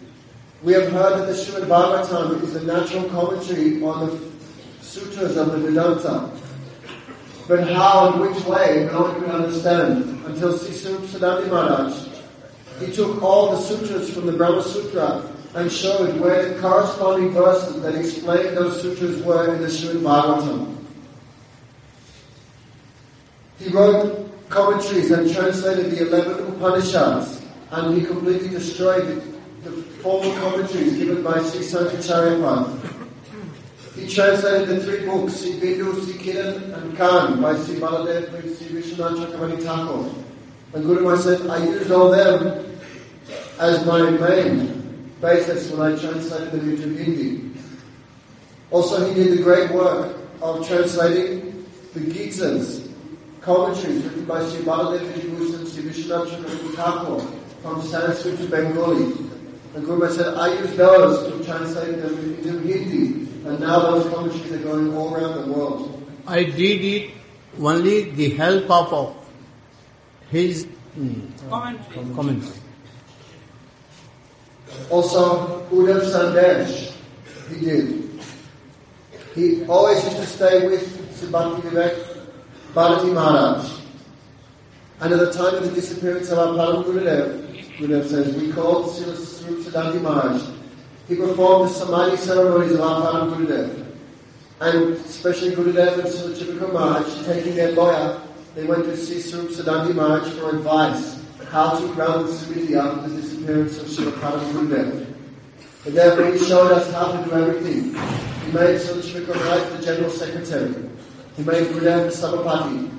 We 0.62 0.72
have 0.72 0.90
heard 0.90 1.18
that 1.18 1.26
the 1.26 1.34
Srimad 1.34 1.66
Bhagavatam 1.66 2.42
is 2.42 2.56
a 2.56 2.64
natural 2.64 3.04
commentary 3.10 3.82
on 3.82 4.08
the 4.08 4.18
sutras 4.80 5.36
of 5.36 5.52
the 5.52 5.58
Vedanta. 5.58 6.30
But 7.46 7.70
how 7.70 8.14
and 8.14 8.22
which 8.22 8.42
way, 8.46 8.88
no 8.90 9.02
one 9.02 9.20
could 9.20 9.30
understand 9.30 10.24
until 10.24 10.56
Sri 10.56 10.72
Siddhartha 10.72 11.46
Maharaj 11.50 12.08
he 12.80 12.90
took 12.90 13.22
all 13.22 13.50
the 13.50 13.60
sutras 13.60 14.10
from 14.14 14.24
the 14.26 14.32
Brahma 14.32 14.62
Sutra 14.62 15.30
and 15.58 15.72
showed 15.72 16.20
where 16.20 16.48
the 16.48 16.60
corresponding 16.60 17.30
verses 17.32 17.82
that 17.82 17.96
explained 17.96 18.56
those 18.56 18.80
sutras 18.80 19.20
were 19.24 19.54
in 19.54 19.60
the 19.60 19.66
Srimad. 19.66 20.76
He 23.58 23.68
wrote 23.70 24.30
commentaries 24.48 25.10
and 25.10 25.34
translated 25.34 25.90
the 25.90 26.06
11 26.06 26.54
Upanishads 26.54 27.44
and 27.72 27.98
he 27.98 28.06
completely 28.06 28.50
destroyed 28.50 29.04
the, 29.08 29.68
the 29.68 29.82
formal 30.00 30.32
commentaries 30.38 30.96
given 30.96 31.24
by 31.24 31.42
Sri 31.42 31.60
Sankacharya 31.60 32.38
He 33.96 34.08
translated 34.08 34.68
the 34.68 34.80
three 34.80 35.06
books, 35.06 35.40
Sri 35.40 35.58
Bindu, 35.58 35.92
Sri 36.04 36.14
Kiran 36.14 36.72
and 36.72 36.96
Khan 36.96 37.42
by 37.42 37.56
Sri 37.64 37.80
Baladev 37.80 38.32
and 38.32 38.56
Sri 38.56 38.80
Vishwanath 38.80 39.60
Thakur. 39.60 40.24
And 40.74 40.84
Guru 40.84 41.16
said, 41.16 41.50
I 41.50 41.64
used 41.64 41.90
all 41.90 42.10
them 42.10 42.78
as 43.58 43.84
my 43.84 44.08
main 44.08 44.77
basis 45.20 45.70
when 45.70 45.92
I 45.92 45.98
translated 45.98 46.52
them 46.52 46.70
into 46.70 46.88
Hindi. 47.02 47.50
Also, 48.70 49.08
he 49.08 49.14
did 49.14 49.38
the 49.38 49.42
great 49.42 49.70
work 49.72 50.16
of 50.42 50.66
translating 50.66 51.66
the 51.94 52.00
Gitas, 52.00 52.90
commentaries 53.40 54.04
written 54.04 54.24
by 54.26 54.46
Sri 54.48 54.62
Baladev 54.62 55.00
Vijayabhusan 55.12 55.58
and 55.60 55.68
Sri 55.68 55.82
Vishwanath 55.84 56.74
Thakur 56.74 57.20
from 57.62 57.82
Sanskrit 57.82 58.38
to 58.38 58.46
Bengali. 58.48 59.12
And 59.74 59.84
Guru 59.84 60.12
said, 60.12 60.34
I 60.34 60.58
used 60.58 60.76
those 60.76 61.32
to 61.32 61.44
translate 61.44 62.02
them 62.02 62.34
into 62.34 62.58
Hindi, 62.60 63.48
and 63.48 63.60
now 63.60 63.80
those 63.80 64.12
commentaries 64.12 64.52
are 64.52 64.58
going 64.58 64.94
all 64.94 65.14
around 65.14 65.46
the 65.46 65.52
world. 65.52 65.94
I 66.26 66.44
did 66.44 66.84
it 66.84 67.10
only 67.60 68.10
the 68.10 68.30
help 68.30 68.70
of 68.70 68.92
of 68.92 69.16
his 70.30 70.66
mm, 70.96 71.48
commentary. 72.14 72.57
Also, 74.90 75.66
Uddhav 75.70 76.02
Sandesh, 76.02 76.92
he 77.50 77.60
did. 77.64 78.08
He 79.34 79.64
always 79.66 80.02
used 80.04 80.16
to 80.16 80.26
stay 80.26 80.66
with 80.66 80.82
Subhakti 81.20 81.60
Vivek 81.62 82.28
Bharati 82.74 83.10
Maharaj. 83.10 83.70
And 85.00 85.12
at 85.12 85.18
the 85.20 85.32
time 85.32 85.54
of 85.54 85.62
the 85.62 85.70
disappearance 85.70 86.30
of 86.30 86.38
our 86.38 86.54
Param 86.54 86.84
Gurudev, 86.84 87.76
Gurudev 87.76 88.08
says, 88.08 88.34
we 88.34 88.52
called 88.52 88.86
Siddhanti 88.86 90.00
Maharaj. 90.02 90.42
He 91.06 91.14
performed 91.14 91.70
the 91.70 91.74
Samadhi 91.74 92.16
ceremonies 92.16 92.72
of 92.72 92.80
our 92.80 93.02
Param 93.02 93.34
Gurudev. 93.34 93.86
And 94.60 94.94
especially 94.94 95.52
Gurudev 95.52 95.98
and 95.98 96.34
Chipika 96.34 96.72
Maharaj, 96.72 97.26
taking 97.26 97.54
their 97.54 97.72
lawyer, 97.72 98.20
they 98.54 98.64
went 98.64 98.84
to 98.86 98.96
see 98.96 99.16
Siddhanti 99.16 99.94
Maharaj 99.94 100.32
for 100.32 100.56
advice 100.56 101.22
how 101.50 101.78
to 101.78 101.94
ground 101.94 102.28
the 102.28 102.32
Smriti 102.32 102.74
after 102.74 103.08
the 103.08 103.22
disappearance 103.48 103.78
of 103.78 103.88
Srila 103.88 104.12
Param 104.20 104.52
Gurudev. 104.52 105.14
And 105.86 105.96
therefore 105.96 106.32
he 106.32 106.38
showed 106.38 106.72
us 106.72 106.92
how 106.92 107.12
to 107.12 107.24
do 107.24 107.32
everything. 107.32 107.94
He 108.44 108.52
made 108.52 108.78
Srila 108.78 109.28
Maharaj 109.28 109.78
the 109.78 109.84
General 109.84 110.10
Secretary. 110.10 110.74
He 111.36 111.42
made 111.42 111.68
Gurudev 111.68 112.10
the 112.10 112.26
Sabapati. 112.28 112.90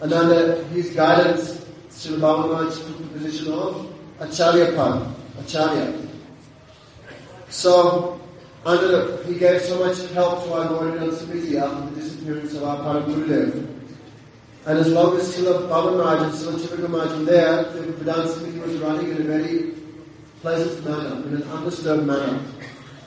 And 0.00 0.12
under 0.12 0.64
his 0.64 0.90
guidance, 0.90 1.64
Srila 1.90 2.18
Maharaj 2.18 2.76
took 2.78 2.98
the 2.98 3.18
position 3.18 3.52
of 3.52 3.92
Acharya 4.18 4.72
Pad, 4.72 5.14
Acharya. 5.38 5.94
So, 7.48 8.20
under 8.64 8.88
the, 8.88 9.24
he 9.24 9.38
gave 9.38 9.60
so 9.62 9.78
much 9.84 10.00
help 10.12 10.44
to 10.44 10.52
our 10.52 10.70
Lord 10.70 10.94
and 10.94 11.12
after 11.12 11.26
the 11.26 11.90
disappearance 11.94 12.54
of 12.54 12.64
our 12.64 12.78
Param 12.78 13.04
Gurudev. 13.06 13.68
And 14.64 14.78
as 14.78 14.88
long 14.92 15.16
as 15.16 15.36
Srila 15.36 15.68
Baba 15.68 15.96
Maharaj 15.96 16.22
and 16.22 16.60
Srila 16.60 16.88
Maharaj 16.88 17.18
were 17.18 17.24
there, 17.24 17.64
the 17.64 17.82
Vedanta 17.92 18.28
Samiti 18.28 18.62
was 18.64 18.76
running 18.76 19.10
in 19.10 19.16
a 19.22 19.24
very 19.24 19.81
pleasant 20.42 20.84
manner, 20.84 21.24
in 21.28 21.36
an 21.36 21.42
undisturbed 21.44 22.04
manner. 22.04 22.42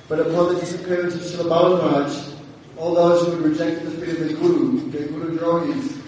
But 0.08 0.20
upon 0.20 0.54
the 0.54 0.62
disappearance 0.62 1.16
of 1.16 1.22
Srila 1.22 1.82
Maharaj, 1.82 2.34
all 2.78 2.96
those 2.96 3.26
who 3.26 3.32
had 3.32 3.42
rejected 3.42 3.86
the 3.86 3.92
feet 3.92 4.16
of 4.16 4.20
their 4.20 4.38
Guru, 4.38 4.90
their 4.90 5.08
Guru 5.08 5.38
Drohis, 5.38 6.02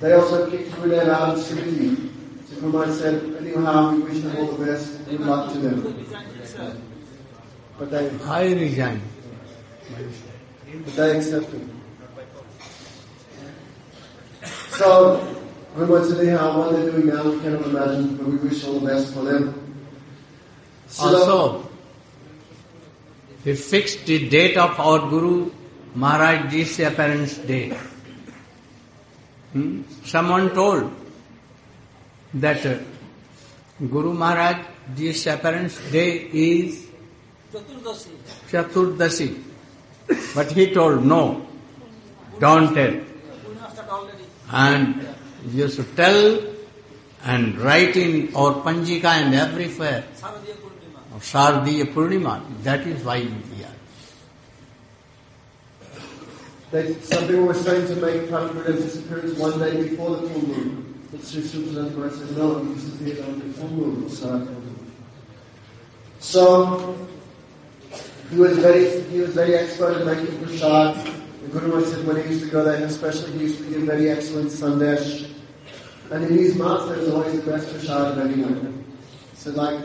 they 0.00 0.14
also 0.14 0.50
kicked 0.50 0.70
Gurudev 0.70 1.08
out 1.08 1.36
of 1.36 1.44
Samiti. 1.44 2.08
So 2.48 2.60
Guru 2.60 2.92
said, 2.94 3.36
anyhow, 3.36 3.92
we 3.92 4.00
wish 4.00 4.22
them 4.22 4.36
all 4.36 4.46
the 4.52 4.64
best, 4.64 5.04
good 5.04 5.20
luck 5.20 5.52
to 5.52 5.58
them. 5.58 6.06
But 7.78 7.90
they, 7.90 8.10
I 8.24 8.52
resign. 8.52 9.02
but 9.90 10.96
they 10.96 11.16
accepted. 11.18 11.68
So, 14.70 15.42
Guru 15.76 16.08
said, 16.08 16.20
anyhow, 16.20 16.58
what 16.58 16.72
they're 16.72 16.90
doing 16.90 17.08
now, 17.08 17.30
we 17.30 17.38
cannot 17.40 17.66
imagine, 17.66 18.16
but 18.16 18.26
we 18.26 18.36
wish 18.36 18.64
all 18.64 18.80
the 18.80 18.86
best 18.86 19.12
for 19.12 19.24
them. 19.24 19.61
Also, 21.00 21.68
he 23.44 23.54
fixed 23.54 24.06
the 24.06 24.28
date 24.28 24.56
of 24.56 24.78
our 24.78 24.98
Guru 25.08 25.50
Maharaj 25.94 26.50
disappearance 26.50 27.38
day. 27.38 27.76
Hmm? 29.52 29.82
Someone 30.04 30.54
told 30.54 30.92
that 32.34 32.64
uh, 32.64 32.78
Guru 33.80 34.12
Maharaj 34.12 34.64
disappearance 34.94 35.78
day 35.90 36.28
is 36.32 36.86
Chaturdasi. 38.50 39.42
But 40.34 40.52
he 40.52 40.72
told, 40.72 41.04
no, 41.04 41.46
don't 42.38 42.74
tell. 42.74 43.00
And 44.50 45.06
you 45.50 45.68
should 45.68 45.96
tell 45.96 46.40
and 47.24 47.58
write 47.58 47.96
in 47.96 48.34
our 48.34 48.54
Panjika 48.62 49.04
and 49.04 49.34
everywhere 49.34 50.04
Shardiya 51.18 51.92
Purnima. 51.92 52.42
That 52.62 52.86
is 52.86 53.04
why 53.04 53.20
we 53.20 53.64
are. 53.64 53.72
They, 56.70 56.94
some 57.02 57.26
people 57.26 57.44
were 57.44 57.54
saying 57.54 57.86
to 57.88 57.96
make 57.96 58.28
Prime 58.30 58.54
disappearance 58.64 59.38
one 59.38 59.58
day 59.58 59.88
before 59.88 60.16
the 60.16 60.28
full 60.28 60.48
moon. 60.48 61.08
But 61.10 61.22
Sri 61.22 61.42
Maharaj 61.42 62.14
said, 62.14 62.36
no, 62.36 62.64
he 62.64 62.74
disappeared 62.74 63.20
on 63.28 63.38
the 63.40 63.52
full 63.52 63.68
moon. 63.68 64.08
So, 64.08 64.48
so 66.20 67.08
he 68.30 68.36
was 68.36 68.56
very, 68.56 69.02
he 69.10 69.20
was 69.20 69.34
very 69.34 69.54
expert 69.54 69.98
at 69.98 70.06
making 70.06 70.38
prasad. 70.38 70.96
The 71.42 71.48
Guru 71.48 71.84
said 71.84 72.06
when 72.06 72.22
he 72.22 72.30
used 72.30 72.44
to 72.44 72.50
go 72.50 72.64
there, 72.64 72.82
especially 72.86 73.32
he 73.32 73.40
used 73.40 73.58
to 73.58 73.64
give 73.64 73.82
very 73.82 74.08
excellent 74.08 74.48
sandesh. 74.48 75.30
And 76.10 76.24
in 76.24 76.38
his 76.38 76.54
mouth 76.56 76.88
there 76.88 76.96
was 76.96 77.10
always 77.10 77.38
the 77.42 77.50
best 77.50 77.68
prasad 77.68 78.12
of 78.12 78.18
anyone. 78.18 78.82
So 79.34 79.50
like, 79.50 79.78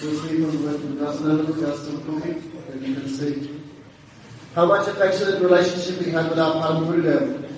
see 0.00 0.42
from 0.42 0.64
with 0.64 0.98
Nasananda 0.98 1.60
Custom 1.60 2.02
cooking, 2.04 2.52
that 2.68 2.80
you 2.80 2.94
can 2.94 3.08
see 3.08 3.60
how 4.54 4.66
much 4.66 4.88
affectionate 4.88 5.40
relationship 5.42 6.04
we 6.04 6.10
had 6.12 6.28
with 6.28 6.38
our 6.38 6.80
Gurudev. 6.82 7.48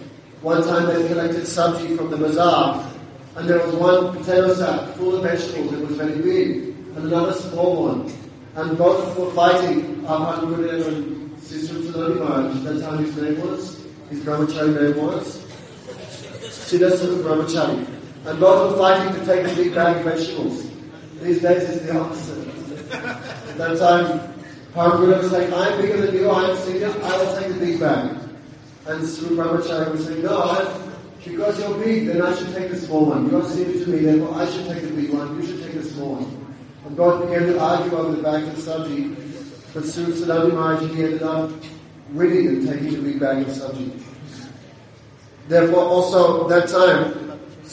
One 0.43 0.63
time 0.63 0.87
they 0.87 1.09
collected 1.09 1.43
sabji 1.43 1.97
from 1.97 2.11
the 2.11 2.17
bazaar, 2.17 2.91
and 3.37 3.49
there 3.49 3.65
was 3.67 3.75
one 3.75 4.17
potato 4.17 4.55
sack 4.55 4.95
full 4.97 5.17
of 5.17 5.23
vegetables, 5.23 5.73
it 5.73 5.87
was 5.87 5.97
very 5.97 6.21
big, 6.21 6.75
and 6.97 6.99
another 6.99 7.33
small 7.33 7.85
one. 7.85 8.13
And 8.57 8.79
both 8.79 9.19
were 9.19 9.31
fighting, 9.33 10.07
our 10.07 10.37
Gurudev 10.43 10.87
and 10.87 11.41
Sister 11.41 11.75
Sulani 11.75 12.19
Maharaj. 12.21 12.63
That's 12.63 12.83
how 12.83 12.97
his 12.97 13.17
name 13.17 13.41
was, 13.41 13.85
his 14.11 14.21
brahmachari 14.21 14.95
name 14.95 15.05
was. 15.05 15.39
Siddhasana 16.43 17.23
Brahmachari. 17.23 17.87
And 18.27 18.41
both 18.41 18.73
were 18.73 18.79
fighting 18.79 19.21
to 19.21 19.27
take 19.27 19.47
the 19.47 19.55
big 19.63 19.75
bag 19.75 19.97
of 19.97 20.05
vegetables. 20.05 20.74
These 21.25 21.41
days 21.41 21.63
it's 21.71 21.87
the 21.87 21.99
opposite. 21.99 22.47
At 22.93 23.57
that 23.57 23.79
time, 23.79 24.35
Param 24.75 24.99
Gurudev 24.99 25.23
was 25.23 25.33
like, 25.33 25.51
I'm 25.55 25.81
bigger 25.81 26.05
than 26.05 26.15
you, 26.15 26.31
I'm 26.31 26.55
senior, 26.59 26.91
I 27.03 27.17
will 27.17 27.41
take 27.41 27.49
the 27.49 27.61
big 27.61 27.81
bag. 27.81 28.15
And 28.87 29.09
Sri 29.09 29.35
Brahmachari 29.35 29.91
was 29.93 30.05
saying, 30.05 30.23
no, 30.23 30.43
I, 30.43 30.91
because 31.25 31.59
you're 31.59 31.79
big, 31.79 32.09
then 32.09 32.21
I 32.21 32.35
should 32.37 32.53
take 32.55 32.71
the 32.71 32.77
small 32.77 33.07
one. 33.07 33.31
You're 33.31 33.43
senior 33.49 33.85
to 33.85 33.91
me, 33.91 33.99
therefore 34.01 34.35
I 34.35 34.51
should 34.51 34.67
take 34.67 34.83
the 34.83 34.91
big 34.91 35.15
one, 35.15 35.41
you 35.41 35.47
should 35.47 35.63
take 35.63 35.73
the 35.73 35.85
small 35.85 36.17
one. 36.17 36.55
And 36.85 36.95
God 36.95 37.23
began 37.23 37.47
to 37.47 37.59
argue 37.59 37.97
over 37.97 38.17
the 38.17 38.23
bag 38.23 38.43
of 38.43 38.57
sabji, 38.57 39.17
but 39.73 39.87
Sri 39.87 40.05
Sadhani 40.05 40.53
Maharaj, 40.53 40.83
ended 40.83 41.23
up 41.23 41.51
winning 42.13 42.49
and 42.49 42.69
taking 42.69 43.03
the 43.03 43.13
big 43.13 43.19
bag 43.19 43.39
of 43.39 43.49
sabji. 43.49 43.99
Therefore, 45.49 45.85
also 45.85 46.47
that 46.49 46.69
time, 46.69 47.24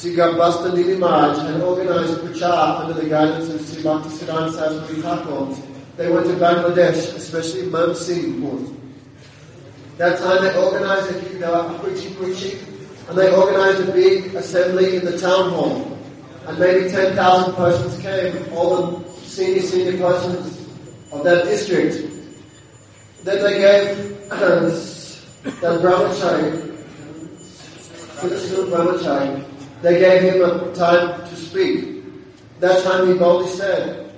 Sri 0.01 0.15
Garbhasta 0.15 0.71
Nili 0.71 0.97
Maharaj 0.97 1.37
had 1.43 1.61
organized 1.61 2.17
Prachar 2.21 2.79
under 2.79 2.99
the 2.99 3.07
guidance 3.07 3.49
of 3.49 3.61
Sri 3.61 3.83
Bhakti 3.83 4.09
Siddhanta 4.09 4.51
Saraswati 4.51 4.99
Thakur. 4.99 5.55
They 5.95 6.11
went 6.11 6.25
to 6.25 6.33
Bangladesh, 6.37 7.15
especially 7.15 7.67
Mam 7.67 7.93
Singh 7.93 8.41
port. 8.41 8.61
That 9.97 10.17
time 10.17 10.41
they 10.41 10.57
organized 10.57 11.15
a 11.15 11.37
they 11.37 11.47
were 11.47 11.79
preaching, 11.83 12.15
preaching, 12.15 12.57
and 13.09 13.15
they 13.15 13.31
organized 13.31 13.87
a 13.87 13.91
big 13.91 14.33
assembly 14.33 14.95
in 14.95 15.05
the 15.05 15.19
town 15.19 15.51
hall. 15.51 15.95
And 16.47 16.57
maybe 16.57 16.89
10,000 16.89 17.53
persons 17.53 18.01
came, 18.01 18.51
all 18.55 18.87
the 18.87 19.11
senior, 19.19 19.61
senior 19.61 19.97
persons 19.99 20.67
of 21.11 21.23
that 21.25 21.43
district. 21.45 22.11
Then 23.23 23.43
they 23.43 23.59
gave 23.59 24.29
that 24.29 25.79
brahmachari, 25.79 26.75
Siddhasana 28.17 28.65
brahmachari, 28.65 29.51
they 29.81 29.99
gave 29.99 30.21
him 30.21 30.41
a 30.43 30.73
time 30.75 31.27
to 31.27 31.35
speak. 31.35 32.03
That 32.59 32.83
time 32.83 33.07
he 33.07 33.13
boldly 33.15 33.49
said, 33.49 34.13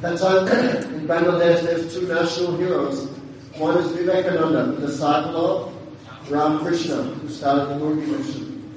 that 0.00 0.18
time 0.18 0.48
in 0.94 1.06
Bangladesh 1.06 1.62
there's 1.62 1.92
two 1.94 2.06
national 2.06 2.56
heroes. 2.56 3.08
One 3.56 3.76
is 3.78 3.92
Vivekananda, 3.92 4.72
the 4.72 4.86
disciple 4.86 5.36
of 5.36 6.30
Ramakrishna, 6.30 7.02
who 7.02 7.28
started 7.28 7.66
the 7.66 7.74
Murti 7.74 8.06
mission. 8.06 8.74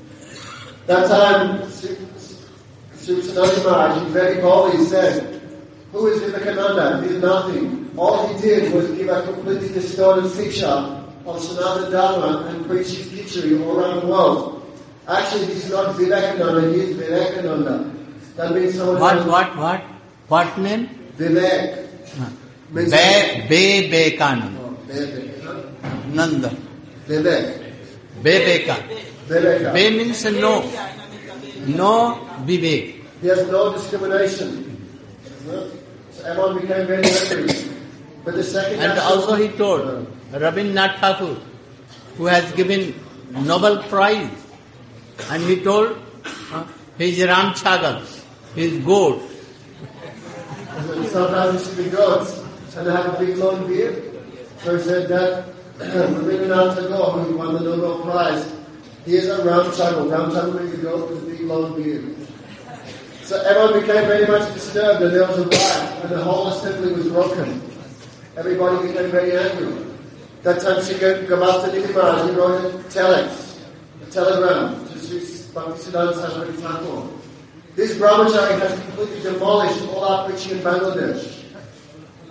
That 0.88 1.08
time, 1.08 1.69
Sri 1.71 1.95
Maharaj, 3.15 4.04
he 4.04 4.10
very 4.10 4.41
boldly 4.41 4.86
said, 4.86 5.41
Who 5.93 6.08
is 6.08 6.21
Vivekananda? 6.21 7.02
He 7.08 7.15
is 7.15 7.21
nothing. 7.21 7.89
All 7.97 8.28
he 8.28 8.41
did 8.41 8.73
was 8.73 8.88
give 8.91 9.08
a 9.10 9.23
completely 9.23 9.69
distorted 9.69 10.32
picture 10.34 10.65
of 10.65 11.41
Sanatana 11.41 11.91
Dharma 11.91 12.47
and 12.50 12.65
preach 12.67 12.89
his 12.89 13.08
khichari 13.08 13.65
all 13.65 13.80
around 13.80 14.02
the 14.02 14.08
world. 14.08 14.57
Actually, 15.08 15.46
he's 15.54 15.70
not 15.72 15.96
Vivekananda, 15.96 16.70
he 16.74 16.80
is 16.82 16.96
Vivekananda. 16.98 17.91
That 18.36 18.54
means 18.54 18.76
someone 18.76 19.00
What, 19.00 19.26
what, 19.28 19.56
what? 19.58 19.82
What 20.28 20.58
name? 20.60 20.89
Vivek. 21.17 21.88
Means 22.72 22.91
Be, 22.91 23.88
Bebekanand. 23.88 24.58
Oh, 24.60 24.78
Vivek. 24.88 25.43
huh? 25.43 25.62
Nanda. 26.13 26.52
Vivek. 27.08 27.74
Bebeka. 28.22 28.76
Viveka. 29.28 29.74
Be 29.74 29.89
means 29.98 30.26
no. 30.26 30.62
No 31.67 32.28
Vivek. 32.46 32.96
He 33.22 33.28
has 33.28 33.48
no 33.48 33.74
discrimination. 33.74 34.78
So 36.12 36.26
everyone 36.26 36.60
became 36.62 36.86
very 36.86 37.04
angry. 37.06 37.48
But 38.26 38.36
the 38.36 38.43
second 38.43 38.82
And 38.82 39.00
also 39.00 39.36
he 39.36 39.48
told 39.56 39.82
uh, 39.82 40.38
Rabindranath 40.38 41.00
Thakur, 41.00 41.38
who 42.17 42.26
has 42.26 42.52
given 42.52 42.93
Nobel 43.32 43.82
Prize, 43.84 44.30
and 45.30 45.43
he 45.43 45.62
told 45.63 45.97
uh, 46.51 46.65
his 46.97 47.23
Ram 47.23 47.53
Chagal, 47.53 48.01
his 48.56 48.84
goat. 48.84 49.21
Sometimes 51.08 51.62
it 51.62 51.65
should 51.65 51.86
be 51.86 51.89
goats 51.89 52.43
and 52.75 52.88
they 52.88 52.91
have 52.91 53.13
a 53.15 53.25
big 53.25 53.38
long 53.38 53.67
beard. 53.67 54.03
So 54.63 54.77
he 54.77 54.84
said 54.84 55.10
that 55.10 55.49
Rabindranath 55.77 56.75
Tagore, 56.75 57.23
who 57.23 57.38
won 57.38 57.53
the 57.53 57.60
Nobel 57.62 58.01
Prize, 58.03 58.53
He 59.06 59.15
is 59.15 59.30
a 59.30 59.38
Ramcharan. 59.38 60.10
Ramcharan 60.10 60.60
means 60.60 60.73
a 60.73 60.77
goat 60.77 61.10
with 61.10 61.23
a 61.23 61.25
big 61.25 61.41
long 61.41 61.82
beard. 61.82 62.15
So 63.23 63.41
everyone 63.41 63.82
became 63.82 64.08
very 64.08 64.27
much 64.27 64.53
disturbed 64.53 65.01
and 65.01 65.13
there 65.13 65.27
was 65.27 65.39
a 65.39 65.47
riot 65.47 66.03
and 66.03 66.12
the 66.12 66.23
whole 66.23 66.47
assembly 66.47 66.93
was 66.93 67.08
broken. 67.08 67.62
Everybody 68.38 68.88
became 68.88 69.12
very 69.12 69.38
angry. 69.38 69.86
That 70.43 70.62
time 70.62 70.82
Sri 70.82 70.95
Gavasta 70.95 71.73
Maharaj, 71.93 72.30
he 72.30 72.36
wrote 72.36 72.65
a 72.65 72.77
telex, 72.89 73.60
a 74.01 74.12
telegram 74.12 74.87
Bhaktisiddhanta 75.58 76.13
Saraswati 76.13 76.52
Thakur. 76.62 77.08
This 77.76 77.98
brahmachari 77.98 78.60
has 78.60 78.80
completely 78.80 79.22
demolished 79.22 79.82
all 79.89 80.04
our 80.04 80.30
preaching 80.30 80.52
in 80.52 80.60
Bangladesh. 80.60 81.43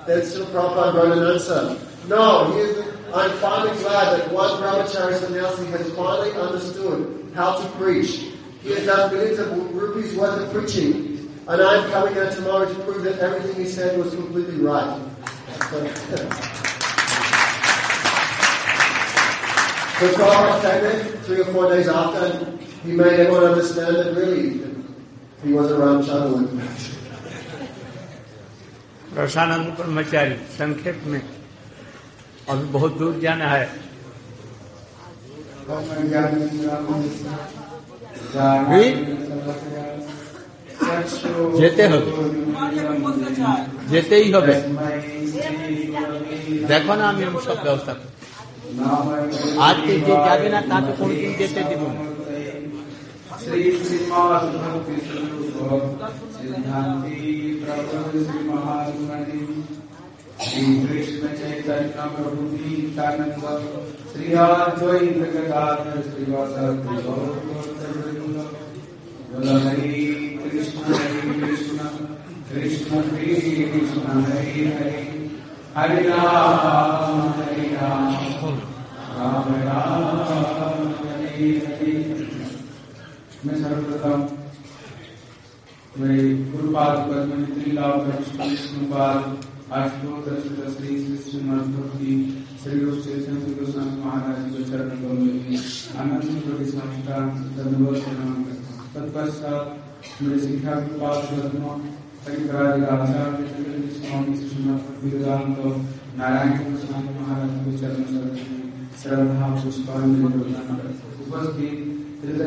That's 0.06 0.36
Srila 0.36 0.46
Prabhupada 0.46 0.94
wrote 0.94 1.18
an 1.18 1.34
answer. 1.34 1.76
No, 2.06 2.56
is, 2.56 2.86
I'm 3.12 3.32
finally 3.38 3.76
glad 3.78 4.20
that 4.20 4.32
one 4.32 4.62
brahmachari 4.62 5.18
sannyasi 5.18 5.66
has 5.66 5.90
finally 5.94 6.30
understood 6.34 7.32
how 7.34 7.58
to 7.58 7.68
preach. 7.70 8.30
He 8.62 8.70
has 8.70 8.86
done 8.86 9.12
millions 9.12 9.40
of 9.40 9.74
rupees 9.74 10.14
worth 10.14 10.40
of 10.42 10.52
preaching. 10.52 11.28
And 11.48 11.62
I'm 11.62 11.90
coming 11.90 12.16
out 12.18 12.32
tomorrow 12.32 12.72
to 12.72 12.74
prove 12.84 13.02
that 13.02 13.18
everything 13.18 13.56
he 13.56 13.68
said 13.68 13.98
was 13.98 14.14
completely 14.14 14.58
right. 14.58 15.00
So, 15.70 15.84
Prabhupada 19.96 20.62
came 20.62 21.22
three 21.22 21.40
or 21.40 21.44
four 21.46 21.68
days 21.70 21.88
after 21.88 22.56
he 22.83 22.91
made 22.93 23.13
everyone 23.15 23.45
understand 23.45 23.95
that 23.95 24.09
really 24.13 24.61
he 25.43 25.53
was 25.53 25.71
around 25.71 26.05
Chandler. 26.05 26.47
रसानंद 29.13 29.67
ब्रह्मचारी 29.77 30.35
संक्षेप 30.51 30.99
में 31.05 31.21
अभी 32.49 32.65
बहुत 32.69 32.97
दूर 32.97 33.19
जाना 33.21 33.47
है 33.47 33.65
যেতে 41.59 41.83
হবে 41.91 42.09
যেতেই 43.91 44.27
হবে 44.35 44.55
দেখো 46.71 46.93
না 46.99 47.03
আমি 47.11 47.21
আমি 47.27 47.39
সব 47.47 47.57
ব্যবস্থা 47.65 47.93
করছি 47.93 48.21
আজকে 49.67 49.93
যে 50.07 50.13
যাবে 50.27 50.47
না 50.53 50.59
তাকে 50.71 50.91
কোনদিন 50.99 51.31
যেতে 51.39 51.61
দেব 51.69 51.83
না 51.89 52.01
श्री 53.46 53.64
श्रीनिवास 53.72 54.42
भक्ति 54.42 54.94
सिद्धांति 56.36 57.18
श्री 60.46 60.64
कृष्ण 60.86 61.28
चैतन्य 61.28 62.08
प्रभु 62.16 62.42
नित्यानंद 62.42 63.36
श्री 64.12 64.32
गौरवृंद 66.26 66.88
कृष्ण 70.42 70.94
हरि 70.94 71.20
कृष्ण 71.40 71.78
कृष्ण 72.50 73.00
कृष्ण 73.02 74.20
हरि 74.26 74.66
हरि 74.76 75.00
हरि 75.76 76.02
राम 76.08 77.20
हरि 77.38 77.68
राम 77.74 78.10
राम 79.16 79.54
राम 79.64 80.04
हरि 81.08 81.50
हरि 81.66 82.25
मैं 83.44 83.54
सर्वप्रथम 83.54 84.20
मैं 85.96 86.20
गुरुपाद 86.52 86.98
पद्म 87.08 87.44
त्रिलाभ 87.46 88.06
विष्णुपाद 88.40 89.44
अष्टोत्तर 89.78 90.38
श्री 90.42 90.96
श्री 91.00 91.16
श्रीमद 91.24 91.66
भक्ति 91.74 92.14
श्री 92.62 92.78
रूप 92.80 92.98
से 92.98 93.18
श्री 93.24 93.54
गोस्वामी 93.54 94.00
महाराज 94.04 94.38
के 94.52 94.64
चरण 94.70 94.88
कमल 94.92 95.20
में 95.24 95.58
अनंत 95.96 96.24
कोटि 96.46 96.70
साष्टांग 96.70 97.42
धन्यवाद 97.58 98.00
प्रणाम 98.04 98.42
तत्पश्चात 98.94 100.22
मेरे 100.22 100.40
शिक्षा 100.46 100.78
गुरुपाद 100.78 101.28
पद्म 101.32 101.74
हरिकराज 102.24 102.84
आचार्य 102.86 103.48
श्री 103.50 103.90
स्वामी 103.98 104.38
श्रीमद 104.38 105.04
वेदांत 105.04 105.60
नारायण 106.16 106.56
गोस्वामी 106.62 107.18
महाराज 107.20 107.60
के 107.66 107.78
चरण 107.78 108.34
श्रद्धा 109.02 109.54
पुष्पांजलि 109.56 110.32
प्रदान 110.32 110.82
उपस्थित 111.20 112.05
को 112.16 112.46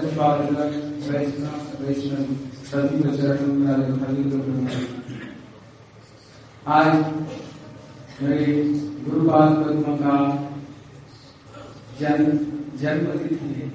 को 4.30 4.38
प्रणाम 4.40 4.78
आज 6.68 6.88
मेरे 8.22 8.64
गुरुपाद 9.04 9.54
पद्म 9.58 9.96
का 9.98 10.16
जन्म 12.00 12.40
जन्म 12.78 13.06
तिथि 13.20 13.70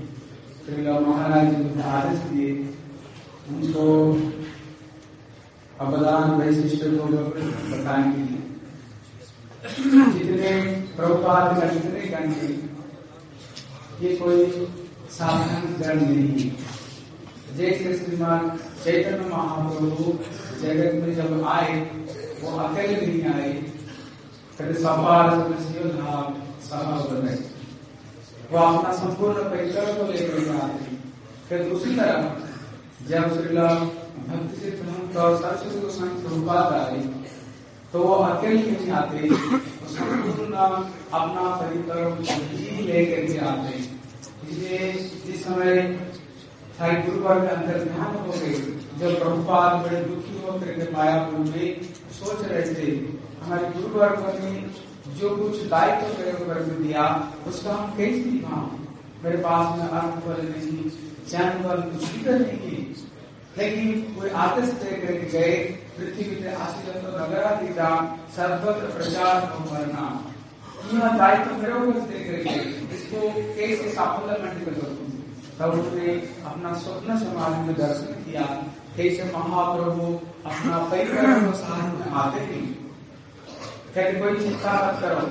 श्रीला 0.67 0.99
महाराज 1.01 1.55
जी 1.55 1.63
ने 1.65 1.83
आदेश 1.93 2.19
दिए 2.19 2.53
उनको 3.51 3.89
अवदान 5.81 6.31
वैशिष्ट 6.41 6.85
को 6.85 7.07
बताएँगे 7.71 8.27
जितने 10.13 10.53
प्रभुपाद 10.97 11.61
का 11.61 11.69
जितने 11.69 12.01
गण 12.01 12.33
ये 14.01 14.17
कोई 14.17 14.67
साधारण 15.15 15.67
जन 15.83 15.99
नहीं 16.05 16.29
है। 16.41 16.49
जैसे 17.57 17.97
श्रीमान 17.99 18.49
चैतन्य 18.85 19.29
महाप्रभु 19.29 20.13
जगत 20.63 20.95
में 21.03 21.15
जब 21.17 21.45
आए, 21.49 21.75
वो 22.43 22.57
अकेले 22.59 22.97
नहीं 23.07 23.23
आए 23.33 23.53
कभी 24.59 24.75
बनाए 27.11 27.39
वो 28.51 28.59
अपना 28.59 28.93
संपूर्ण 28.93 29.43
परिकर 29.51 29.87
को 29.95 30.11
लेकर 30.11 30.57
आते 30.57 30.97
फिर 31.49 31.63
दूसरी 31.69 31.95
तरफ़ 31.97 33.09
जब 33.09 33.35
श्रीला 33.35 33.69
भक्ति 33.69 34.61
सिद्धांत 34.61 35.17
और 35.17 35.37
सरस्वती 35.39 35.81
गोस्वामी 35.81 36.23
प्रभुपाद 36.23 36.73
आए 36.75 37.01
तो 37.93 38.03
वो 38.03 38.15
अकेले 38.27 38.71
नहीं 38.71 38.91
आते 39.01 39.29
संपूर्ण 39.95 40.55
अपना 40.55 41.45
परिकर 41.57 42.01
ही 42.53 42.87
लेकर 42.87 43.33
के 43.33 43.39
आते। 43.47 43.94
इसलिए 44.55 45.37
समय 45.39 45.83
सारी 46.79 46.97
गुरुवार 47.03 47.41
में 47.41 47.49
अंदर 47.49 47.85
ध्यान 47.85 48.17
हो 48.17 48.33
गए 48.33 48.53
जब 49.01 49.19
प्रभुपाद 49.21 49.81
बड़े 49.83 50.01
दुखी 50.03 50.35
होकर 50.43 50.73
के 50.75 50.91
मायापुर 50.93 51.39
में 51.39 51.83
सोच 52.19 52.45
रहे 52.45 52.63
थे, 52.75 52.91
हमारे 53.43 53.69
गुरुवार 53.77 54.17
ने 54.41 54.53
जो 55.21 55.37
कुछ 55.37 55.63
दायित्व 55.71 56.19
मेरे 56.19 56.33
ऊपर 56.45 56.61
में 56.67 56.83
दिया, 56.83 57.05
उसका 57.49 57.73
हम 57.73 57.97
कैसे 57.97 58.31
निभाओ 58.31 58.67
मेरे 59.25 59.37
पास 59.39 59.79
में 59.79 59.89
अर्थ 59.89 60.27
बल 60.27 60.43
नहीं 60.47 60.91
चैन 61.31 61.63
बल 61.63 61.83
कुछ 61.91 62.11
भी 62.13 62.31
नहीं 62.31 62.59
की 62.59 62.77
लेकिन 63.59 64.01
कोई 64.15 64.31
आदेश 64.45 64.71
दे 64.83 64.97
करके 65.01 65.27
गए, 65.31 65.57
पृथ्वी 65.97 66.25
पे 66.37 66.55
आशीर्वाद 66.55 67.03
तो 67.03 67.19
नगराधिका 67.19 67.91
सर्वत्र 68.37 68.87
प्रचार 68.97 69.41
करना 69.71 70.07
यह 70.93 71.17
दायित्व 71.19 71.57
मेरे 71.57 71.75
ऊपर 71.83 72.01
दे 72.09 72.25
करके 72.25 72.84
इसको 72.95 73.21
कैसे 73.57 73.91
साफल्य 73.91 74.39
मंडित 74.43 74.69
करूँ 74.69 75.13
तब 75.59 75.79
उसने 75.81 76.13
अपना 76.47 76.73
स्वप्न 76.79 77.17
समाज 77.19 77.59
में 77.67 77.75
दर्शन 77.77 78.15
किया। 78.23 78.47
कैसे 78.97 79.25
महाप्रभु, 79.33 80.07
अपना 80.47 80.79
परिवार 80.91 81.45
को 81.45 81.53
साथ 81.59 81.93
में 81.99 82.13
आते 82.13 82.41
ही। 82.41 82.61
कहते, 83.95 84.21
कोई 84.21 84.39
चिंता 84.39 84.73
मत 84.83 85.01
करो। 85.03 85.27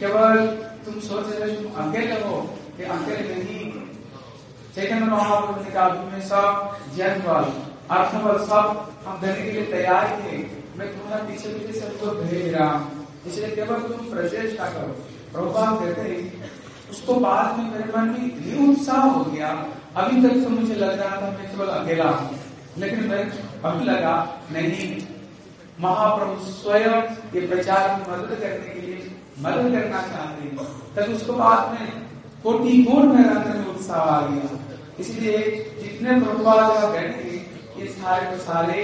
केवल 0.00 0.46
तुम 0.84 1.00
सोच 1.00 1.26
रहे 1.30 1.54
तुम 1.54 1.72
अकेले 1.82 2.20
हो 2.22 2.40
कि 2.76 2.82
अकेले 2.94 3.34
नहीं। 3.34 3.70
चैतन्य 4.74 5.06
महाप्रभु 5.06 5.64
ने 5.64 5.70
कहा, 5.70 5.88
तुम्हें 5.88 6.20
सब 6.22 6.76
जन 6.96 7.22
बल 7.26 7.52
अर्थ 7.90 8.14
बल 8.24 8.38
सब 8.44 8.92
हम 9.06 9.20
देने 9.20 9.42
के 9.42 9.50
लिए 9.50 9.64
तैयार 9.72 10.06
थे 10.20 10.36
मैं 10.78 10.86
तुम्हारा 10.92 11.24
पीछे 11.24 11.48
पीछे 11.48 11.80
सबको 11.80 12.10
भेज 12.12 12.54
रहा 12.54 12.68
हूँ। 12.68 13.06
इसलिए 13.26 13.50
केवल 13.56 13.80
तुम 13.82 14.08
प्रचेष्टा 14.10 14.66
करो। 14.68 14.94
प्रभुपाद 15.32 15.78
कहते 15.78 16.00
हैं 16.00 16.52
उसको 16.94 17.14
बाद 17.20 17.58
में 17.58 17.70
मेरे 17.70 17.84
मन 17.84 18.08
में 18.08 18.24
इतनी 18.26 18.72
उत्साह 18.72 19.00
हो 19.04 19.24
गया। 19.24 19.48
अभी 19.96 20.22
तक 20.22 20.34
तो 20.44 20.50
मुझे 20.50 20.74
लग 20.74 21.00
रहा 21.00 21.16
था 21.16 21.30
मैं 21.30 21.50
केवल 21.50 21.68
अकेला 21.68 22.08
हूँ। 22.10 22.38
लेकिन 22.78 23.04
मैं 23.04 23.22
अभी 23.64 23.84
लगा, 23.84 24.14
नहीं। 24.52 24.86
महाप्रभु 25.80 26.44
स्वयं 26.44 26.94
ये 27.34 27.46
प्रचार 27.46 27.88
में 27.90 28.04
मदद 28.08 28.34
करने 28.34 28.68
के 28.74 28.80
लिए 28.80 28.98
मदद 29.38 29.72
करना 29.72 30.00
चाहते 30.02 30.42
हैं। 30.42 30.56
तब 30.96 31.12
उसको 31.14 31.32
बाद 31.32 31.72
में 31.72 31.88
कोटि 32.42 32.82
गुण 32.82 33.06
मेरे 33.08 33.28
अंदर 33.28 33.56
में 33.58 33.66
उत्साह 33.66 33.96
आ 33.96 34.20
गया। 34.26 34.58
इसलिए 35.00 35.38
जितने 35.82 36.20
प्रभुपाद 36.20 36.82
का 36.82 36.88
बैठे 36.90 37.32
ये 37.78 37.86
सारे 37.86 38.26
के 38.26 38.38
सारे 38.38 38.80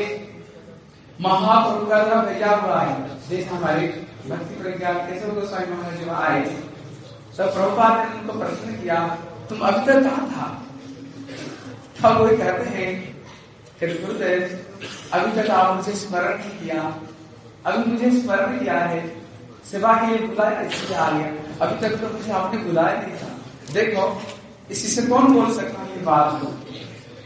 महाप्रभु 1.21 1.87
का 1.87 2.23
भेजा 2.23 2.55
हुआ 2.57 2.81
है। 2.81 2.95
जैसे 3.29 3.45
हमारे 3.45 3.87
भक्ति 4.29 4.55
प्रज्ञा 4.63 4.93
कैसे 4.93 5.29
गोस्वामी 5.31 5.73
महाराज 5.73 6.09
आए 6.23 6.41
तब 7.37 7.53
प्रभुपाद 7.55 7.99
ने 7.99 8.21
उनको 8.21 8.39
प्रश्न 8.39 8.73
किया, 8.77 8.97
तुम 9.49 9.59
अभी 9.61 9.81
तक 9.87 10.03
कहा 10.05 10.23
था? 10.31 10.47
तब 12.01 12.19
वो 12.19 12.27
कहते 12.37 12.69
हैं 12.71 12.91
गुरुदेव, 13.83 14.41
अभी 15.15 15.31
तक 15.37 15.51
आप 15.51 15.77
मुझे 15.77 15.93
स्मरण 15.99 16.39
नहीं 16.39 16.59
किया। 16.59 16.81
अभी 17.67 17.91
मुझे 17.91 18.11
स्मरण 18.13 18.59
किया 18.59 18.79
है, 18.81 19.01
सेवा 19.71 19.95
के 19.95 20.07
लिए 20.09 20.27
बुलाया 20.27 20.61
इसलिए 20.63 20.97
आ 20.99 21.11
गया 21.11 21.29
अभी 21.61 21.81
तक 21.81 21.97
तो 22.01 22.09
मुझे 22.15 22.33
आपने 22.33 22.59
बुलाया 22.63 23.01
नहीं 23.01 23.17
था। 23.17 23.29
देखो, 23.73 24.05
इसी 24.71 24.89
से 24.89 25.03
कौन 25.07 25.33
बोल 25.33 25.53
सकता 25.55 25.83
है 25.83 25.97
ये 25.97 26.03
बात 26.05 26.41
को? 26.43 26.53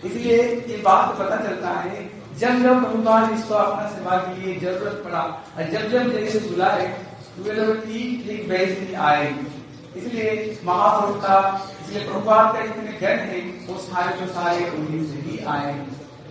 इसलिए 0.08 0.38
ये 0.68 0.76
बात 0.84 1.16
पता 1.18 1.36
चलता 1.44 1.70
है, 1.70 2.08
जब 2.38 2.62
जब 2.62 2.84
प्रभुपाद 2.84 3.32
इसको 3.32 3.54
अपना 3.54 3.88
सेवा 3.88 4.16
के 4.18 4.40
लिए 4.40 4.58
ज़रूरत 4.60 5.02
पड़ा, 5.04 5.22
और 5.56 5.70
जब 5.70 5.90
जब 5.90 6.12
जैसे 6.12 6.38
बुलाए 6.48 6.86
तो 7.36 7.42
वे 7.42 7.52
लोग 7.54 7.84
ठीक 7.84 8.26
ठीक 8.26 8.48
वैसे 8.50 8.80
ही 8.80 8.94
आए। 8.94 9.26
इसलिए 9.96 10.58
महाप्रभु 10.64 11.20
का, 11.20 11.36
इसलिए 11.82 12.04
प्रभुपाद 12.04 12.52
का 12.54 12.62
इतने 12.62 12.92
गण 13.00 13.18
है 13.30 13.40
वो 13.66 13.78
सारे 13.78 14.16
जो 14.20 14.26
सारे 14.32 14.70
उन्हीं 14.70 15.04
से 15.06 15.20
ही 15.20 15.38
आए 15.46 15.74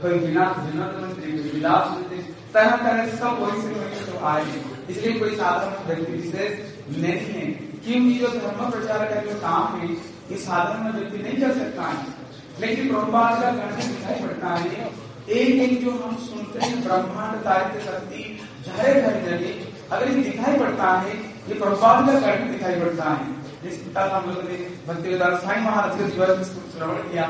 कोई 0.02 0.20
बिना 0.20 0.46
जनत 0.58 0.98
मंत्री 1.02 1.32
विलास 1.32 1.92
मंत्री 1.92 2.18
तरह 2.54 2.76
तरह 2.76 3.06
से 3.08 3.18
सब 3.18 3.38
वही 3.40 3.62
से 3.62 3.68
वही 3.68 4.06
तो 4.06 4.26
आए 4.26 4.46
इसलिए 4.90 5.20
कोई 5.20 5.36
साधारण 5.36 5.88
व्यक्ति 5.88 6.12
विशेष 6.12 6.52
नहीं 6.98 7.34
है। 7.36 7.46
क्योंकि 7.86 8.14
जो 8.14 8.28
धर्म 8.28 8.70
प्रचार 8.72 9.06
का 9.06 9.22
जो 9.22 9.40
काम 9.40 9.80
है, 9.80 9.88
ये 10.32 10.38
साधारण 10.38 10.92
व्यक्ति 10.92 11.18
नहीं 11.18 11.42
कर 11.42 11.54
सकता 11.54 11.84
है। 11.84 12.06
लेकिन 12.60 12.90
प्रभुपाद 12.90 13.42
का 13.42 13.50
गण 13.52 13.76
दिखाई 13.76 14.28
पड़ता 14.28 14.48
है। 14.48 14.92
एक 15.30 15.62
एक 15.62 15.84
जो 15.86 15.92
हम 15.92 16.16
सुनते 16.16 16.60
हैं, 16.60 16.84
ब्रह्मांड 16.84 17.36
तारित 17.44 17.82
शक्ति 17.84 18.40
झारे 18.66 18.94
जगह, 18.94 19.96
अगर 19.96 20.12
ये 20.12 20.24
दिखाई 20.24 20.60
पड़ता 20.60 20.92
है, 20.98 21.18
ये 21.50 21.54
प्रभुपाद 21.54 22.06
का 22.06 22.20
गण 22.20 22.52
दिखाई 22.52 22.80
पड़ता 22.80 23.10
है। 23.10 23.43
जिस 23.64 23.76
पिता 23.80 24.02
हम 24.14 24.30
लोगों 24.30 24.44
ने 24.44 24.58
भक्ति 24.88 25.10
साई 25.44 25.60
महाराज 25.62 25.98
के 25.98 26.08
जीवन 26.12 26.44
श्रवण 26.44 26.98
किया, 27.10 27.26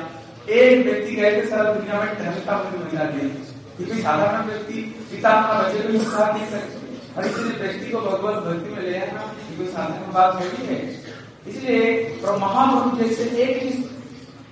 एक 0.52 0.86
व्यक्ति 0.86 1.15
गए 1.15 1.32
थे 1.32 1.46
सारा 1.50 1.74
दुनिया 1.74 2.00
में 2.02 2.15
टहलता 2.15 2.56
हुआ 2.56 2.69
मिला 2.84 3.06
दिया 3.12 3.28
कि 3.78 3.86
कोई 3.86 4.02
साधारण 4.02 4.46
व्यक्ति 4.48 4.82
पिता 5.12 5.30
अपना 5.32 5.54
बच्चे 5.60 5.78
को 5.84 6.04
साथ 6.06 6.34
नहीं 6.34 6.48
सकते। 6.50 6.82
और 7.15 7.26
इसलिए 7.28 7.54
व्यक्ति 7.60 7.91
को 7.91 8.00
भगवत 8.02 8.43
भक्ति 8.43 8.69
में 8.72 8.82
ले 8.82 8.98
आना 9.00 9.22
कोई 9.58 9.67
साधारण 9.67 10.12
बात 10.13 10.36
नहीं 10.36 10.67
है। 10.67 10.78
इसलिए 11.48 11.86
महाप्रभु 12.24 12.98
जैसे 12.98 13.24
एक 13.43 13.56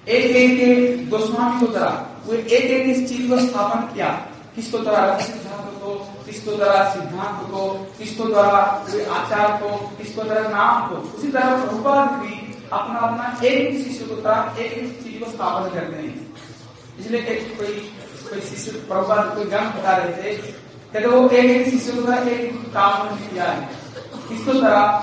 एक 0.10 0.36
एक 0.36 0.60
एक 0.62 1.10
गोस्वामी 1.10 1.60
को 1.60 1.68
तरह 1.74 1.94
वो 2.26 2.34
एक 2.34 2.48
एक 2.54 2.88
इस 2.90 3.08
चीज़ 3.10 3.30
को 3.30 3.40
स्थापन 3.42 3.94
किया, 3.94 4.10
किसको 4.56 4.78
सिद्धांत 5.22 5.71
को, 5.92 6.24
किसको 6.26 6.52
द्वारा 6.52 6.90
सिद्धांत 6.94 7.48
को, 7.52 7.90
किसको 7.98 8.24
द्वारा 8.24 8.58
आचार 9.16 9.58
को, 9.62 9.78
किसको 9.78 10.24
द्वारा 10.24 10.42
नाम 10.42 10.90
को, 10.90 10.96
उसी 10.96 11.28
तरह 11.28 11.66
प्रभुपाद 11.66 12.10
भी 12.10 12.60
अपना 12.74 13.00
अपना 13.00 13.48
एक 13.48 13.72
ही 13.72 13.84
शिष्य 13.84 14.06
को 14.06 14.16
एक 14.60 14.72
एक 14.74 15.04
चीज़ 15.04 15.24
को 15.24 15.32
स्थापन 15.32 15.70
करते 15.70 15.96
हैं। 15.96 16.34
इसलिए 17.00 17.22
कोई 17.58 17.74
कोई 18.30 18.42
शिष्य 18.42 18.72
प्रभुपाद, 18.72 19.36
कोई 19.36 19.46
बता 19.46 19.98
रहे 19.98 20.24
थे, 20.24 20.38
कहते 20.38 21.08
वो 21.08 21.30
एक 21.30 21.46
एक 21.46 21.70
शिष्य 21.70 21.92
को 21.92 22.14
एक 22.30 22.74
काम 22.74 23.08
किया 23.16 23.44
है। 23.44 23.70
किसको 24.30 24.54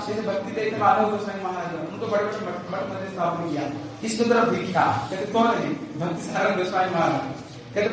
जैसे 0.07 0.21
भक्ति 0.21 0.51
देते 0.51 0.77
माधव 0.77 1.09
गोस्वामी 1.09 1.43
महाराज, 1.43 1.93
उनको 1.93 2.07
बड़े 2.07 2.23
बड़े 2.23 3.13
स्थापन 3.13 3.49
किया। 3.49 3.61
किसको 4.01 4.23
तरफ़ 4.23 4.49
दिखा 4.49 5.07
कहते 5.09 5.25
कौन 5.25 5.47
है? 5.47 5.69
भक्ति 5.99 6.63
गोस्वामी 6.63 6.93
महाराज। 6.95 7.75
कहते 7.75 7.89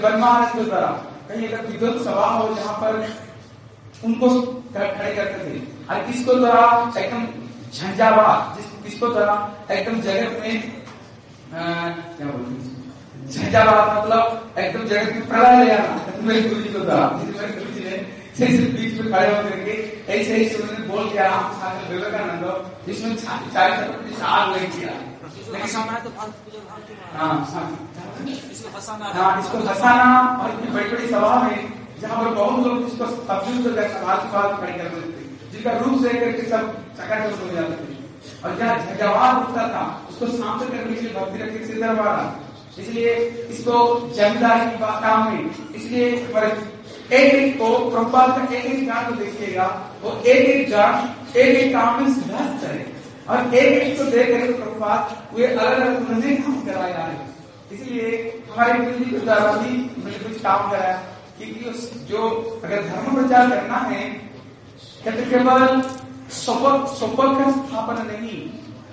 कहीं 1.28 1.48
अगर 1.48 1.66
विद्युत 1.66 2.04
सभा 2.04 2.26
हो 2.26 2.54
जहाँ 2.54 2.74
पर 2.74 3.16
उनको 4.04 4.28
खड़े 4.74 5.14
करते 5.14 5.38
थे। 5.44 5.58
और 5.90 6.00
किसको 6.06 6.34
तरह 6.34 7.00
एकदम 7.00 7.26
झंझावात 7.72 8.56
जिस 8.56 8.66
किसको 8.84 9.08
तरह 9.08 9.74
एकदम 9.74 10.00
जगत 10.00 10.38
में 10.40 10.72
क्या 11.52 12.26
बोलते 12.26 12.76
झंझावात 13.32 14.04
मतलब 14.04 14.58
एकदम 14.58 14.84
जगत 14.84 15.12
में 15.12 15.28
प्रलय 15.28 15.64
ले 15.64 15.72
आना 15.72 16.00
मेरे 16.20 16.48
गुरु 16.48 16.60
जी 16.60 16.68
को 16.68 16.78
मेरे 17.40 17.58
गुरु 17.58 17.72
जी 17.72 17.80
ने 17.80 17.96
सिर्फ़ 18.38 18.76
बीच 18.76 19.00
में 19.00 19.12
खड़े 19.12 19.36
होकर 19.36 19.64
के 19.64 19.74
ऐसे 20.12 20.36
ऐसे 20.36 20.82
बोल 20.88 21.10
के 21.12 21.18
आराम 21.18 21.90
विवेकानंद 21.90 22.44
आग 24.22 24.56
लग 24.56 24.64
किया 24.76 24.88
हाँ, 24.88 25.00
हाँ। 25.00 25.15
इसको 29.36 29.58
हंसाना 29.60 30.08
और 30.42 30.50
इतनी 30.50 30.72
बड़ी 30.72 30.88
बड़ी 30.90 31.08
सभा 31.08 31.34
में 31.42 31.58
जहाँ 32.00 32.16
पर 32.22 32.30
बहुत 32.34 32.66
लोग 32.66 32.86
इसको 32.86 33.06
तब्दील 33.28 33.58
कर 33.66 33.88
सवाल 33.90 34.18
सवाल 34.20 34.56
खड़े 34.56 34.72
कर 34.72 34.88
देते 34.94 35.20
जिनका 35.52 35.72
रूप 35.78 36.02
करके 36.02 36.48
सब 36.48 36.64
हो 37.42 37.48
जाते 37.52 37.76
थे 37.76 37.94
और 38.44 38.56
जहाँ 38.58 38.96
जवाब 38.96 39.38
उठता 39.42 39.68
था 39.68 39.84
उसको 40.10 40.26
शांत 40.32 40.60
करने 40.62 40.94
के 40.94 41.00
लिए 41.00 41.12
भक्ति 41.14 41.38
दरबारा 41.74 42.24
इसलिए 42.78 43.14
इसको 43.50 43.76
जमींदारी 44.10 44.66
की 44.70 44.76
काम 45.02 45.20
में 45.28 45.42
इसलिए 45.74 46.10
एक 47.12 47.34
एक 47.34 47.56
को 47.58 47.68
एक 48.52 48.64
एक 48.66 48.86
गान 48.88 49.04
को 49.06 49.14
देखिएगा 49.14 49.66
वो 50.02 50.16
एक 50.16 50.48
एक 50.48 50.70
गान 50.70 51.38
एक 51.38 51.56
एक 51.56 51.72
काम 51.72 52.02
में 52.02 52.12
सिद्धांत 52.14 52.62
है 52.64 52.95
और 53.28 53.54
एक 53.54 53.82
एक 53.82 53.98
को 53.98 54.04
देख 54.10 54.28
रहे 54.30 54.52
प्रभुपाद 54.52 55.36
वे 55.36 55.46
अलग 55.46 55.72
अलग 55.72 56.10
मंदिर 56.10 56.40
काम 56.42 56.60
कराए 56.66 56.92
जा 56.92 57.06
रहे 57.06 57.74
इसलिए 57.74 58.10
हमारे 58.50 58.72
द्वारा 59.20 59.52
भी 59.52 59.76
मैंने 60.04 60.18
कुछ 60.18 60.40
काम 60.42 60.70
कराया 60.70 60.96
क्योंकि 61.38 62.04
जो 62.08 62.28
अगर 62.64 62.82
धर्म 62.82 63.14
प्रचार 63.14 63.50
करना 63.50 63.78
है, 63.88 64.02
कहते 65.04 65.24
केवल 65.30 65.80
स्वपक 66.34 66.86
स्वपक 66.98 67.38
का 67.38 67.50
स्थापना 67.52 68.02
नहीं 68.02 68.38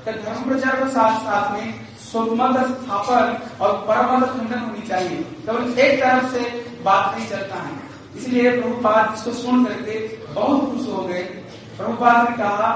तो 0.06 0.12
धर्म 0.12 0.44
प्रचार 0.50 0.84
के 0.84 0.90
साथ 0.90 1.20
साथ 1.26 1.52
में 1.52 1.74
स्वमत 2.02 2.58
स्थापन 2.72 3.38
और 3.62 3.78
परमत 3.88 4.28
खंडन 4.30 4.60
होनी 4.60 4.88
चाहिए। 4.88 5.22
केवल 5.46 5.80
एक 5.80 6.02
तरफ़ 6.02 6.34
से 6.34 6.42
बात 6.84 7.16
नहीं 7.16 7.28
चलता 7.30 7.56
है। 7.56 7.72
इसलिए 8.18 8.52
प्रभुपाद 8.62 9.14
इसको 9.16 9.32
सुन 9.34 9.64
करके 9.66 10.00
बहुत 10.34 10.72
खुश 10.72 10.88
हो 10.90 11.04
गए। 11.04 11.24
प्रभुपाद 11.78 12.30
ने 12.30 12.36
कहा 12.38 12.68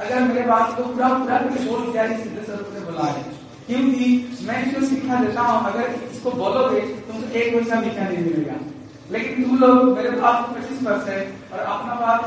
अगर 0.00 0.20
मेरे 0.22 0.42
बात 0.46 0.76
को 0.76 0.82
पूरा 0.84 1.08
पूरा 1.10 1.38
बोल 1.38 1.92
दिया 1.92 2.06
सिद्ध 2.18 2.44
स्वरूप 2.44 2.68
ने 2.74 2.80
बोला 2.80 3.06
है 3.08 3.22
क्योंकि 3.68 4.04
मैं 4.46 4.58
जो 4.72 4.86
शिक्षा 4.86 5.20
देता 5.22 5.40
हूँ, 5.42 5.56
अगर 5.66 5.94
इसको 6.10 6.30
बोलोगे 6.32 6.80
तो 6.80 7.12
तुमको 7.12 7.38
एक 7.38 7.54
पैसा 7.54 7.80
मीठा 7.80 8.02
नहीं 8.02 8.18
मिलेगा। 8.18 8.54
लेकिन 9.10 9.44
तुम 9.44 9.58
लोग 9.58 9.96
मेरे 9.96 10.10
बात 10.20 10.48
पच्चीस 10.54 10.78
परसेंट 10.86 11.52
और 11.52 11.58
अपना 11.58 11.94
बात 11.96 12.22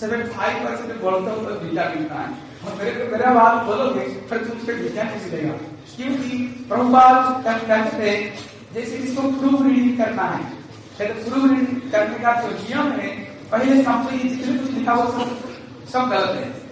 सेवेंटी 0.00 0.28
फाइव 0.30 0.64
परसेंट 0.64 1.00
बोलते 1.02 1.30
हो 1.30 1.36
तो 1.38 1.60
मीठा 1.64 1.88
मिलता 1.94 2.16
है। 2.16 2.28
और 2.64 2.74
मेरे 2.78 3.08
मेरा 3.12 3.32
बात 3.34 3.62
बोलोगे, 3.66 4.04
फिर 4.28 4.38
तुमसे 4.44 4.74
मीठा 4.74 5.02
नहीं 5.02 5.20
मिलेगा। 5.24 5.54
क्योंकि 5.96 6.38
प्रभुपाद 6.68 7.44
कहते 7.44 7.78
थे 7.98 8.12
जैसे 8.74 8.96
इसको 8.98 9.22
प्रूफ 9.32 9.62
रीडिंग 9.66 9.96
करना 9.98 10.28
है 10.34 10.44
प्रूफ 10.98 11.50
रीडिंग 11.50 11.90
करने 11.92 12.18
का 12.18 12.32
जो 12.42 12.48
नियम 12.50 12.92
है, 13.00 13.08
पहले 13.50 13.82
जितने 14.28 14.58
कुछ 14.58 14.70
लिखा 14.70 14.94
वो 14.94 15.10
सब 15.12 15.28
सब 15.92 16.08
गलत 16.10 16.32
है। 16.36 16.65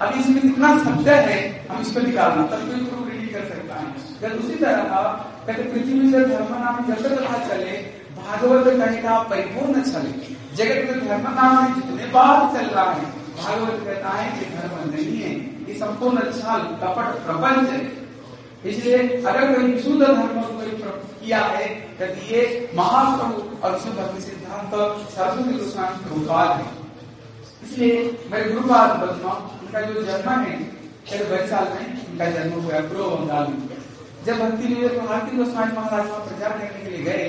अभी 0.00 0.20
इसमें 0.20 0.40
कितना 0.42 0.68
शब्द 0.78 1.08
है, 1.08 1.38
हम 1.68 1.80
इसको 1.80 2.00
निकालना, 2.00 2.42
तब 2.46 2.66
कोई 2.68 2.84
प्रूफ 2.84 3.08
रीडिंग 3.10 3.30
कर 3.30 3.44
सकता 3.48 3.74
है। 3.74 3.86
जब 4.20 4.38
उसी 4.38 4.54
तरह 4.54 4.82
का, 4.84 5.02
कहते 5.46 5.62
पृथ्वी 5.62 6.10
से 6.12 6.20
धर्म 6.26 6.54
नाम 6.54 6.84
जब 6.86 7.18
कहा 7.18 7.38
चले, 7.48 7.72
भागवत 8.16 8.66
कहेगा 8.78 9.18
परिपूर्ण 9.30 9.82
चले। 9.82 10.12
जगत 10.56 10.90
में 10.90 11.08
धर्म 11.08 11.28
नाम 11.34 11.74
जितने 11.74 12.06
बार 12.12 12.40
चल 12.54 12.66
रहा 12.68 12.90
है, 12.90 13.04
भागवत 13.36 13.84
कहता 13.84 14.10
है 14.10 14.30
कि 14.38 14.44
धर्म 14.56 14.90
नहीं 14.90 15.16
है, 15.16 15.32
ये 15.68 15.74
संपूर्ण 15.74 16.30
छल, 16.32 16.68
कपट, 16.82 17.24
प्रपंच 17.26 17.68
है। 17.70 17.80
इसलिए 18.70 18.98
अगर 19.20 19.54
कोई 19.54 19.78
शुद्ध 19.82 20.02
धर्म 20.02 20.42
कोई 20.42 20.70
किया 21.22 21.38
है 21.38 21.66
तो 21.98 22.04
ये 22.26 22.42
महाप्रभु 22.76 23.66
और 23.66 23.78
शुद्ध 23.80 23.96
भक्ति 23.96 24.20
सिद्धांत 24.22 24.70
सरस्वती 25.10 25.58
गोस्वामी 25.58 26.04
प्रभुपाद 26.04 26.50
है। 26.50 26.66
इसलिए 27.64 27.96
मैं 28.30 28.42
गुरुपाद 28.48 28.90
बदमा 29.00 29.34
उनका 29.72 29.88
जो 29.88 30.02
जन्म 30.02 30.28
है 30.30 30.56
करीब 31.10 31.28
बाईस 31.30 31.50
साल 31.50 31.68
में 31.68 31.84
उनका 32.06 32.26
जन्म 32.30 32.52
हुआ 32.54 32.80
पूर्व 32.80 33.04
बंगाल 33.10 33.46
में। 33.48 33.68
जब 34.26 34.34
भक्ति 34.38 34.66
विवेक 34.68 34.98
भारती 35.00 35.36
गोस्वामी 35.36 35.72
महाराज 35.72 36.08
वहाँ 36.08 36.24
प्रचार 36.26 36.50
करने 36.50 36.66
के 36.80 36.90
लिए 36.90 37.02
गए, 37.04 37.24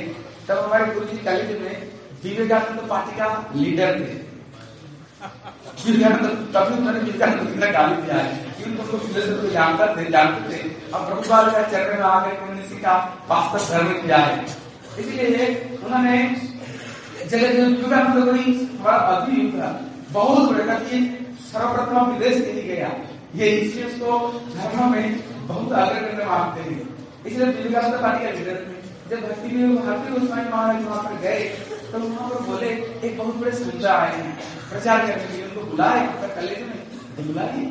तब 0.47 0.57
हमारे 0.57 0.85
गुरु 0.93 1.05
जी 1.05 1.17
कॉलेज 1.17 1.51
में 1.61 1.75
विवेकानंद 2.23 2.79
पार्टी 2.89 3.13
का 3.19 3.27
लीडर 3.55 3.93
थे 3.99 4.15
विवेकानंद 5.85 6.27
तभी 6.53 6.73
उन्होंने 6.77 6.99
जानता 9.51 9.85
थे। 10.49 10.59
थे 10.91 11.05
प्रभुपाल 11.05 11.45
चरण 11.71 11.95
में 11.95 12.03
है। 14.17 14.35
उन्होंने 15.85 16.17
युग 19.33 19.53
था 19.55 19.67
बहुत 20.13 20.49
बड़े 20.49 20.63
का 20.63 20.75
सर्वप्रथम 21.43 22.11
विदेश 22.11 22.35
नहीं 22.39 22.63
गया। 22.65 22.89
ये 23.35 23.47
इसलिए 23.59 23.85
उसको 23.85 24.17
धर्म 24.55 24.91
में 24.91 25.19
बहुत 25.47 25.71
आग्रह 25.73 25.99
करने 26.01 26.25
मानते 26.25 26.61
हैं। 26.61 26.81
इसलिए 27.25 27.45
विवेकानंद 27.47 28.01
पार्टी 28.01 28.25
का 28.25 28.31
लीडर 28.31 28.57
थे 28.61 28.81
जब 29.09 29.27
भक्ति 29.27 29.49
में 29.49 29.75
भारती 29.77 30.11
गोस्वामी 30.11 30.49
महाराज 30.49 30.83
वहाँ 30.85 31.03
पर 31.03 31.19
गए 31.21 31.43
तो 31.91 31.99
वहाँ 31.99 32.29
पर 32.29 32.41
बोले, 32.43 32.67
एक 32.67 33.17
बहुत 33.17 33.35
बड़े 33.35 33.51
संता 33.53 33.93
आए 33.93 34.15
हैं। 34.17 34.37
प्रचार 34.69 35.05
करने 35.07 35.23
के 35.23 35.33
लिए 35.33 35.45
उनको 35.45 35.61
बुलाए 35.71 36.07
कॉलेज 36.35 36.59
में 36.59 36.77
तो 37.15 37.23
बुलाइए। 37.23 37.65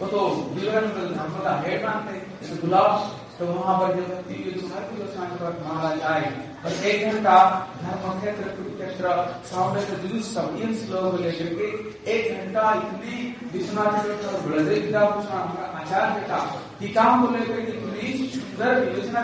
वो 0.00 0.06
तो 0.06 0.20
विवेकानंद 0.54 1.16
धर्म 1.16 1.34
का 1.44 1.52
हेड 1.66 1.84
मानते 1.84 2.12
तो 2.48 2.60
बुलाओ। 2.62 2.90
तो 3.38 3.46
वहाँ 3.46 3.78
पर 3.78 3.94
भक्ति 4.00 4.34
भारती 4.64 4.96
गोस्वामी 4.96 5.36
महाराज 5.62 6.00
आए 6.10 6.26
और 6.64 6.72
एक 6.88 6.98
घंटा 7.06 7.36
धर्म 7.80 8.18
क्षेत्र 8.18 8.48
कुरुक्षेत्र 8.48 9.14
सामने 9.46 9.80
दुरुस्तम 10.02 10.56
इन 10.62 10.74
श्लोक 10.74 11.14
लेकर 11.20 11.48
के 11.54 11.66
एक 12.12 12.22
घंटा 12.34 12.64
इतने 12.74 13.14
विश्वनाथ 13.52 13.94
और 14.28 14.40
बलदेव 14.44 14.96
आचार्य 14.98 16.20
का 16.28 16.38
टीकाओं 16.80 17.16
को 17.22 17.32
लेकर 17.32 17.60
के 17.60 17.72
इतनी 17.72 18.28
सुंदर 18.34 18.70
योजना 18.96 19.22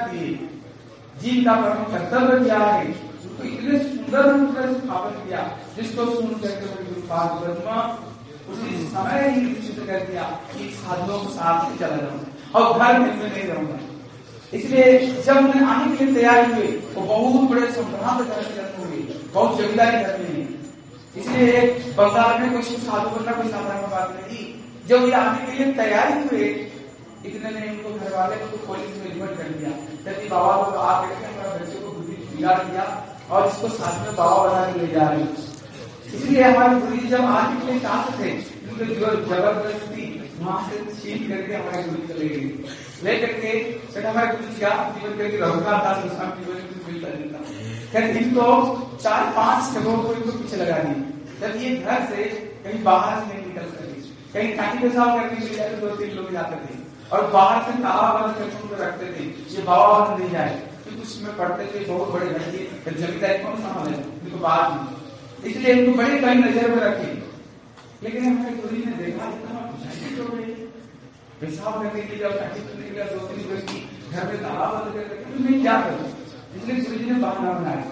का 1.45 1.55
परम 1.61 1.83
कर्तव्य 1.93 2.45
क्या 2.45 2.59
है? 2.59 2.85
उनको 3.21 3.43
इतने 3.45 3.79
सुंदर 3.79 4.23
रूप 4.31 4.57
से 4.57 4.63
स्थापन 4.75 5.15
किया, 5.25 5.43
जिसको 5.77 6.05
सुन 6.15 6.35
करके 6.41 6.67
ब्रह्मा 7.11 7.77
उसी 8.51 8.69
समय 8.89 9.29
ही 9.31 9.41
निश्चित 9.43 9.79
कर 9.87 10.07
दिया 10.07 10.23
कि 10.53 10.69
साधुओं 10.77 11.19
को 11.19 11.31
साथ 11.31 11.71
में 11.71 11.77
चला 11.79 11.97
जाऊँगा 11.97 12.59
और 12.59 12.79
घर 12.79 12.99
में 12.99 13.13
नहीं 13.23 13.45
रहूँगा। 13.45 13.79
इसलिए 14.53 14.87
जब 15.23 15.37
उन्हें 15.39 15.67
आने 15.67 15.97
के 15.97 16.05
लिए 16.05 16.15
तैयार 16.15 16.53
हुए 16.53 16.67
वो 16.95 17.03
बहुत 17.03 17.51
बड़े 17.51 17.67
संभ्रांत 17.73 18.21
घर 18.21 18.37
में 18.39 18.55
जन्म 18.57 18.85
हुए, 18.85 19.03
बहुत 19.35 19.59
जमींदारी 19.59 20.03
घर 20.05 20.19
में 20.19 20.49
इसलिए 21.17 21.61
बंगाल 21.97 22.41
में 22.41 22.53
कुछ 22.53 22.67
साधु 22.81 23.11
बनना 23.11 23.33
कोई 23.33 23.51
साधारण 23.51 23.91
बात 23.91 24.17
नहीं 24.17 24.43
जब 24.89 25.05
ये 25.07 25.13
आने 25.15 25.47
के 25.47 25.53
लिए 25.59 25.73
तैयार 25.75 26.13
हुए, 26.23 26.49
इतने 27.27 27.51
ने 27.51 27.69
उनको 27.69 27.95
घर 27.95 28.15
वाले 28.17 28.37
को 28.37 28.57
पुलिस 28.67 28.97
में 28.97 29.05
रिपोर्ट 29.13 29.39
कर 29.39 29.49
दिया। 29.59 29.71
यदि 30.07 30.29
बाबा 30.29 30.53
को 30.63 30.79
आप 30.79 31.07
देखते 31.07 31.27
हमारे 31.27 31.59
बच्चे 31.61 31.79
को 31.81 31.93
बुद्धि 31.93 32.15
बिगाड़ 32.37 32.59
दिया 32.63 32.85
और 33.31 33.49
इसको 33.49 33.69
साथ 33.77 34.05
में 34.05 34.15
बाबा 34.17 34.47
बना 34.47 34.73
के 34.73 34.81
ले 34.81 34.93
जा 34.95 35.09
रहे 35.09 35.25
इसलिए 36.17 36.43
हमारे 36.43 36.81
गुरु 36.81 36.97
जी 36.97 37.09
जब 37.09 37.25
आने 37.33 37.61
के 37.61 37.73
लिए 37.73 37.81
चाहते 37.81 38.25
थे 38.25 38.31
जो 38.95 39.07
ज़बरदस्ती 39.27 40.07
करके 41.29 41.55
हमारे 41.55 41.83
इनको 48.19 48.45
चार, 49.03 49.23
पाँच 49.37 49.75
जगहों 49.75 50.03
को 50.03 50.15
इनको 50.15 50.33
पीछे 50.33 50.57
लगा 50.57 50.79
दिए 50.79 50.99
जब 51.41 51.51
ये 51.63 51.69
घर 51.77 52.05
से 52.07 52.25
कहीं 52.65 52.83
बाहर 52.83 53.21
से 53.21 53.35
नहीं 53.35 53.47
निकल 53.47 53.67
सके, 53.71 53.87
कहीं 54.33 54.51
पेशाब 54.81 55.21
करने 55.21 55.37
के 55.37 55.47
लिए 55.47 55.69
दो 55.77 55.89
तीन 55.97 56.11
लोग 56.11 56.33
जाते 56.33 56.57
थे 56.57 56.75
और 57.13 57.21
बाहर 57.31 57.63
से 57.63 57.79
ताला 57.83 58.09
रखते 58.81 59.07
थे, 59.07 59.25
ये 59.55 59.63
बाबा 59.63 59.99
बंद 59.99 60.21
नहीं 60.21 60.31
जाए। 60.31 60.53
क्योंकि 60.85 61.03
उसमें 61.03 61.37
पढ़ते 61.37 61.65
थे, 61.65 61.85
बहुत 61.85 62.09
बड़े 62.13 62.27
घर 62.27 62.39
की 62.39 62.61
जमींदारी 63.01 63.39
कौन 63.39 63.57
संभाले 63.57 63.97
उनको 63.97 64.39
बाद 64.39 64.67
में 64.73 64.87
इसलिए 65.51 65.73
इनको 65.75 65.93
बड़ी 65.99 66.15
कई 66.21 66.35
नज़र 66.35 66.71
में 66.71 66.83
रखी। 66.83 67.11
लेकिन 68.03 68.25
हमारे 68.25 68.57
गुरु 68.57 68.77
ने 68.77 68.93
देखा 69.05 69.25
पेशाब 71.41 71.75
करने 71.75 72.01
के 72.01 72.09
लिए 72.09 72.19
जब 72.19 72.33
काटी 72.39 72.61
करने 72.61 72.85
के 72.85 72.93
लिए 72.95 73.05
दो 73.05 73.27
तीन 73.27 73.47
व्यक्ति 73.49 73.79
घर 74.13 74.27
में 74.27 74.39
ताला 74.43 74.67
बंद 74.73 74.89
कर 74.95 75.05
रखे 75.11 75.43
मैं 75.45 75.61
क्या 75.61 75.77
करूँ? 75.81 76.09
इसलिए 76.57 76.77
गुरु 76.85 76.97
जी 76.99 77.05
ने 77.11 77.17
बहाना 77.21 77.53
बनाया 77.53 77.85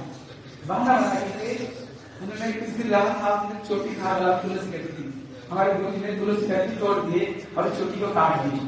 बहाना 0.66 0.94
बनाया 1.00 1.20
कि 1.20 1.68
उन्होंने 2.22 2.52
किस 2.52 2.70
दिन 2.76 2.88
रात 2.90 3.46
में 3.50 3.62
चोटी 3.68 3.94
खा 3.94 4.16
रहा 4.16 4.32
तुलसी 4.42 4.72
कहती 4.72 4.90
थी। 4.96 5.04
हमारे 5.50 5.74
गुरु 5.74 5.90
जी 5.90 6.00
ने 6.04 6.12
तुलसी 6.18 6.48
कहती, 6.48 6.76
तोड़ 6.76 6.98
दिए 7.06 7.46
और 7.56 7.70
चोटी 7.78 8.00
को 8.00 8.08
काट 8.18 8.32
दिए। 8.42 8.60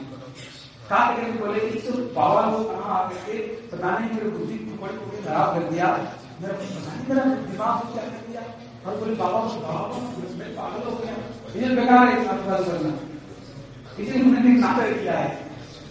काट 0.90 1.16
करके 1.16 1.32
बोले 1.38 1.60
कि 1.60 1.80
तो 1.80 1.92
बाबा 2.14 2.40
लोग 2.50 2.72
कहाँ 2.72 2.98
आ 2.98 3.08
करके 3.08 3.38
पता 3.66 3.98
नहीं 3.98 4.10
मेरे 4.10 4.30
बुद्धि 4.30 4.56
को 4.58 4.86
बड़ी 4.86 4.96
बड़ी 4.96 5.22
खराब 5.24 5.54
कर 5.54 5.68
दिया? 5.70 5.86
मेरा 6.42 6.54
पता 6.54 6.94
नहीं 6.94 7.08
मेरा 7.08 7.24
दिमाग 7.24 7.74
को 7.80 7.92
क्या 7.92 8.04
कर 8.04 8.26
दिया? 8.30 8.42
और 8.86 8.96
बोले, 8.96 9.14
बाबा 9.14 9.38
बाबा 9.68 9.98
मैं 10.38 10.50
पागल 10.56 10.90
हो 10.90 10.96
गया। 10.96 11.14
ये 11.60 11.74
बेकार 11.76 12.08
है 12.08 12.24
करना 12.24 13.08
इसलिए 14.00 14.22
उन्होंने 14.22 14.52
नाटक 14.60 14.98
किया 15.00 15.18
है। 15.18 15.30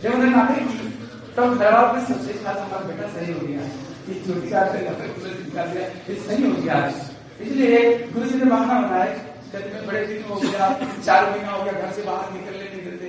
जब 0.04 0.14
उन्होंने 0.14 0.36
नाटक 0.36 0.60
की 0.72 0.88
तब 1.36 1.58
खराब 1.60 1.96
में 1.96 2.06
सबसे 2.06 2.34
खास 2.44 2.58
हमारा 2.58 2.86
बेटा 2.88 3.08
सही 3.10 3.34
हो 3.34 3.48
गया। 3.48 3.62
ये 4.10 4.14
छोटी 4.26 4.50
कार 4.50 4.66
से 4.72 4.78
ये 6.10 6.20
सही 6.20 6.44
हो 6.44 6.62
गया। 6.62 6.78
इसलिए 7.42 7.80
गुरु 8.14 8.26
जी 8.30 8.38
ने 8.38 8.46
बहाना 8.46 8.80
बनाया 8.82 9.06
कहते 9.52 9.86
बड़े 9.88 10.06
दिन 10.08 10.24
हो 10.30 10.36
गया, 10.36 10.66
चार 11.06 11.30
महीना 11.30 11.52
हो 11.52 11.64
गया, 11.64 11.74
घर 11.74 11.92
से 11.92 12.02
बाहर 12.02 12.34
निकलने 12.34 12.64
नहीं 12.64 12.84
देते। 12.86 13.08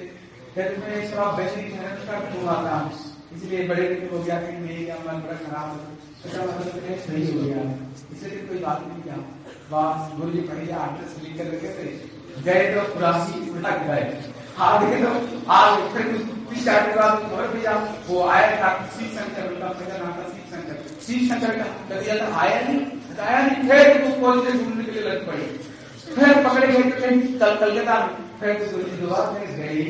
फिर 0.54 0.66
मैं 0.80 0.92
वैसे 1.38 1.60
ही 1.60 1.68
ठहर 1.68 1.96
का 2.06 2.50
आता 2.50 2.76
इसलिए 3.36 3.66
बड़े 3.68 3.82
दिन 3.88 4.08
हो 4.12 4.22
गया 4.22 4.36
कि 4.40 4.52
मेरा 4.58 4.94
मन 5.02 5.20
बड़ा 5.20 5.36
खराब 5.42 5.66
हो 5.70 5.76
इसका 6.26 6.44
मतलब 6.44 6.84
है 6.84 6.96
सही 6.98 7.26
हो 7.32 7.42
गया। 7.44 7.60
इसलिए 8.14 8.40
कोई 8.46 8.58
बात 8.58 8.86
नहीं 8.86 9.02
किया। 9.02 9.18
बस 9.72 10.16
गुरु 10.16 10.30
जी 10.32 10.70
आठ 10.78 11.04
से 11.10 11.18
लेकर 11.22 11.46
थे। 11.76 11.90
गए 12.42 12.62
तो 12.74 12.82
पुरासी 12.94 13.50
उल्टा 13.50 13.76
गए 13.86 14.04
तो 14.60 15.10
आज 15.50 15.78
फिर 15.92 16.06
तो 16.06 16.18
से 26.16 26.42
पकड़े 26.44 26.66
गए 26.66 26.82
कल 27.38 27.56
कलकत्ता 27.56 27.94
में 28.00 28.12
फिर 28.40 28.52
तो 28.62 28.78
दोबारा 29.00 29.26
फिर 29.32 29.46
गए 29.56 29.84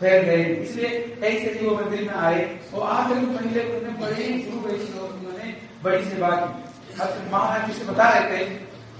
फिर 0.00 0.22
गए 0.24 0.44
इसलिए 0.62 0.90
ऐसे 1.22 1.58
ही 1.58 1.66
वो 1.66 1.76
मंदिर 1.76 2.02
में 2.02 2.14
आए। 2.14 2.44
वो 2.72 2.80
आकर 2.80 3.14
पहले 3.14 3.64
उन्होंने 3.64 3.92
बड़े 4.00 4.24
गुरु 4.48 4.58
वैष्णव 4.66 5.04
उन्होंने 5.04 5.56
बड़ी 5.84 6.04
सेवा 6.04 6.30
की। 6.30 7.30
महाराज 7.32 7.66
जी 7.66 7.78
से 7.78 7.84
बता 7.84 8.08
रहे 8.08 8.24
थे, 8.30 8.44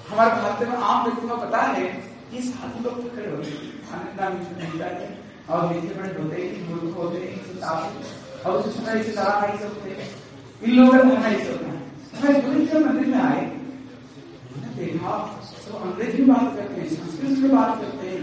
हमारे 0.08 0.30
भारत 0.30 0.68
में 0.68 0.76
आम 0.76 1.04
व्यक्ति 1.04 1.28
को 1.28 1.36
पता 1.36 1.62
है 1.62 1.86
कि 2.30 2.42
साधु 2.42 2.78
लोग 2.84 3.02
तो 3.02 3.08
खड़े 3.16 3.28
हैं 3.52 3.73
और 5.50 5.72
नीचे 5.72 5.94
बड़े 5.94 6.12
होते 6.18 6.36
हैं 6.36 6.68
मूर्ख 6.68 6.96
होते 6.98 7.18
और 8.44 8.52
उस 8.58 8.76
समय 8.76 9.00
ऐसे 9.00 9.12
सारा 9.12 9.34
नहीं 9.40 9.58
सकते 9.58 9.88
इन 10.66 10.70
लोगों 10.76 10.92
का 10.92 10.98
खाना 11.00 11.28
ही 11.28 11.44
सकता 11.44 11.68
है 12.22 12.40
गुरु 12.42 12.60
जी 12.60 12.78
मंदिर 12.84 13.06
में 13.06 13.18
आए 13.20 13.42
देखा 14.76 15.16
तो 15.66 15.78
अंग्रेज़ी 15.78 16.22
में 16.22 16.28
बात 16.28 16.56
करते 16.56 16.80
हैं 16.80 16.88
संस्कृत 16.88 17.38
में 17.38 17.50
बात 17.50 17.80
करते 17.80 18.04
हैं 18.08 18.20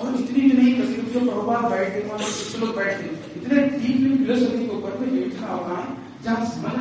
और 0.00 0.06
इतनी 0.20 0.40
भी 0.40 0.52
नहीं 0.56 0.72
कभी 0.74 0.94
जो 1.12 1.20
प्रभुपाद 1.20 1.64
बैठते 1.70 2.00
वहाँ 2.08 2.18
कुछ 2.18 2.58
लोग 2.60 2.70
बैठते 2.76 3.04
इतने 3.40 3.56
डीपली 3.68 4.10
फिलोसफी 4.16 4.66
के 4.66 4.76
ऊपर 4.76 4.98
में 4.98 5.08
बैठना 5.14 5.48
होगा 5.48 5.78
जहाँ 6.24 6.38
उस 6.42 6.52
समय 6.54 6.72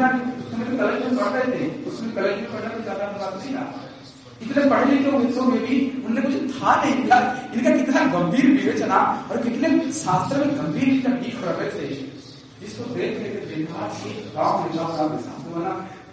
तो 0.65 0.77
कलेज 0.77 1.01
में 1.05 1.17
थे 1.53 1.63
उसमें 1.89 2.09
में 2.15 2.51
पढ़ना 2.53 2.69
तो 2.69 2.81
ज़्यादा 2.81 3.05
बात 3.21 3.33
नहीं 3.35 3.53
था। 3.55 3.63
इतने 4.41 4.69
पढ़े 4.69 4.91
लिखे 4.91 5.11
बच्चों 5.11 5.45
में 5.45 5.59
भी 5.61 5.77
उन्हें 6.05 6.25
कुछ 6.25 6.35
था 6.55 6.73
नहीं। 6.83 6.93
था 7.05 7.17
इनका 7.55 7.71
कितना 7.77 8.01
गंभीर 8.13 8.45
विवेचना 8.47 8.99
और 9.31 9.37
कितने 9.37 9.91
शास्त्र 9.93 10.37
में 10.37 10.57
गंभीर 10.57 10.89
इनका 10.89 11.11
डीप 11.11 11.41
जिसको 12.61 12.83
देख 12.95 13.19
लेकर 13.19 13.45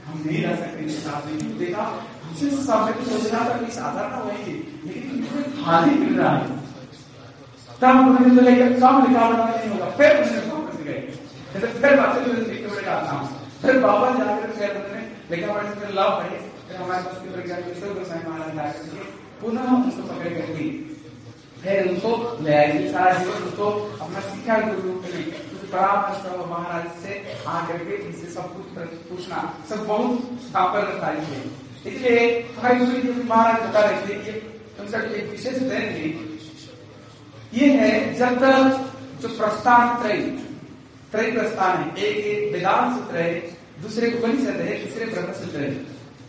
हम 0.07 0.22
नहीं 0.27 0.43
रह 0.43 0.57
सकते 0.57 0.89
साथ 0.89 1.27
नहीं 1.27 1.59
देखा, 1.59 1.85
हमसे 2.24 2.51
सामने 2.64 2.93
की 2.93 3.05
सोचना 3.11 3.39
था 3.39 3.57
कि 3.57 3.72
साधारण 3.72 4.29
लेकिन 4.87 5.24
खाली 5.64 5.95
मिल 5.95 6.14
रहा 6.20 6.37
है। 6.37 6.45
तब 7.81 7.97
उन्होंने 8.01 8.37
तो 8.37 8.43
लेकर 8.43 8.81
काम 8.81 9.03
नहीं 9.03 9.70
होगा। 9.70 9.87
फिर 9.91 10.11
वापस 10.53 10.77
गए। 10.85 11.01
तो 11.53 11.66
फिर 11.81 11.97
बातें 11.97 12.24
तो 12.24 12.31
फिर 13.62 13.79
बाबा 13.81 14.09
जाकर 14.11 14.51
फिर 14.51 14.70
उन्होंने 14.70 15.06
लिखा 15.31 15.53
पढ़े 15.53 15.70
फिर 15.81 15.91
लाभ 15.95 16.12
पढ़े 16.18 16.39
फिर 16.68 16.77
हमारे 16.77 17.03
पास 17.05 17.22
की 17.22 17.29
प्रज्ञा 17.29 17.57
विश्व 17.66 17.87
गोसाई 17.95 18.20
महाराज 18.29 18.55
जाकर 18.57 18.85
के 18.91 19.05
पुनः 19.41 19.70
उनको 19.77 20.03
पकड़ 20.11 20.31
कर 20.35 20.53
दी 20.57 20.68
फिर 21.62 21.89
उनको 21.91 22.11
ले 22.45 22.55
आई 22.55 22.89
सारा 22.93 23.12
जीवन 23.12 23.43
उनको 23.43 23.70
अपना 24.03 24.20
शिक्षा 24.29 24.59
गुरु 24.61 24.95
के 25.01 25.22
परामर्श 25.72 26.27
महाराज 26.51 26.87
से 27.03 27.14
आकर 27.49 27.79
के 27.79 27.95
इनसे 27.97 28.27
सब 28.33 28.53
कुछ 28.57 28.66
पूछना, 29.09 29.39
सब 29.70 29.87
बहुत 29.87 30.12
स्थापन 30.43 30.79
रहता 30.79 31.07
है। 31.07 31.41
इसलिए 31.87 32.20
हमारे 32.57 32.74
गुरु 32.77 32.93
जी 32.93 33.22
महाराज 33.29 33.68
बता 33.68 33.81
रहे 33.81 33.99
थे 34.07 34.14
कि 34.22 34.33
उनका 34.81 34.99
एक 35.16 35.31
विशेष 35.31 35.59
दैन 35.59 35.87
थी 35.95 36.09
ये 37.55 37.66
है 37.79 37.91
जब 38.14 38.39
तक 38.41 38.62
जो 39.22 39.29
प्रस्थान 39.37 40.03
त्रय 40.03 40.22
त्रय 41.12 41.31
प्रस्थान 41.33 41.79
है। 41.79 42.05
एक 42.05 42.53
वेदांत 42.53 42.97
सूत्र 42.97 43.16
दूसरे 43.83 44.12
उपनिषद 44.12 44.61
है, 44.61 44.72
तीसरे 44.85 45.07
ब्रह्म 45.07 45.33
सूत्र 45.33 45.61
है 45.61 45.70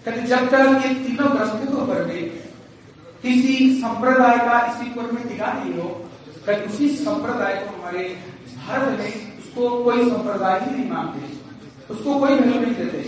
कहते, 0.05 0.21
जब 0.23 0.49
तक 0.49 0.85
ये 0.85 0.93
तीनों 0.95 1.29
ग्रंथों 1.31 1.85
पर 1.87 2.05
में 2.05 2.21
किसी 3.21 3.55
संप्रदाय 3.81 4.37
का 4.37 4.59
इसी 4.67 4.89
पर 4.91 5.11
में 5.11 5.23
टिका 5.27 5.51
नहीं 5.53 5.73
हो 5.73 5.87
कभी 6.47 6.65
उसी 6.65 6.89
संप्रदाय 6.97 7.55
को 7.55 7.75
हमारे 7.77 8.03
भारत 8.57 8.99
में 8.99 9.11
उसको 9.39 9.69
कोई 9.83 10.09
संप्रदाय 10.09 10.59
ही 10.59 10.71
नहीं 10.71 10.89
मानते, 10.91 11.19
उसको 11.93 12.19
कोई 12.19 12.29
वैल्यू 12.29 12.59
नहीं 12.61 12.75
देते। 12.75 13.01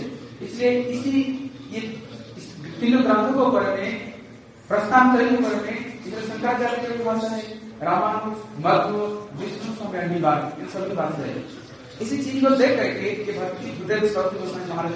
इसलिए 0.44 0.70
इसी, 0.92 1.12
ये 1.72 1.80
तीनों 2.80 3.02
ग्रंथों 3.04 3.32
को 3.34 3.46
ऊपर 3.46 3.64
में 3.76 3.90
त्रय 4.70 5.28
ऊपर 5.28 5.54
में, 5.62 5.78
इधर 6.06 6.20
शंकराचार्य 6.22 6.88
के 6.88 7.04
भाषा 7.04 7.28
है 7.28 7.42
रामानुज 7.82 8.38
मध्व 8.64 8.94
विष्णु 9.40 9.74
स्वामी 9.74 10.20
बात 10.20 10.58
इन 10.60 10.66
सभी 10.68 10.94
भाषा 10.96 11.22
है। 11.22 11.59
इसी 12.02 12.16
चीज़ 12.16 12.44
को 12.44 12.50
देख 12.50 12.76
करके 12.76 13.10
कि 13.24 13.32
भक्ति 13.32 13.70
महाराज 14.68 14.92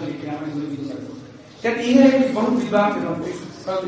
गुरु 0.54 0.66
जी 0.66 0.76
को 0.76 1.14
कहते 1.62 1.82
ये 1.82 2.02
है 2.02 2.32
बहुत 2.32 2.50
विद्वान 2.50 2.92
के 2.92 3.00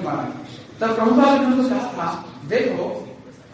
महाराज। 0.02 0.32
तब 0.80 0.96
ने 1.40 1.46
उनको 1.46 1.68
कहा 1.68 1.86
था 1.92 2.08
देखो, 2.48 2.84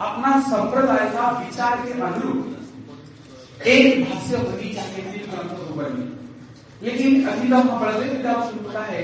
अपना 0.01 0.39
संप्रदाय 0.39 1.09
का 1.09 1.29
विचार 1.39 1.75
के 1.77 2.01
अनुरूप 2.01 3.67
एक 3.67 4.03
भाष्य 4.03 4.37
होनी 4.37 4.73
चाहिए 4.73 5.01
तीन 5.11 5.31
ग्रंथों 5.31 5.65
के 5.65 5.73
लेकिन 6.83 7.27
अभी 7.27 7.49
तो 7.49 7.55
हम 7.55 7.69
होता 8.59 8.83
है 8.83 9.01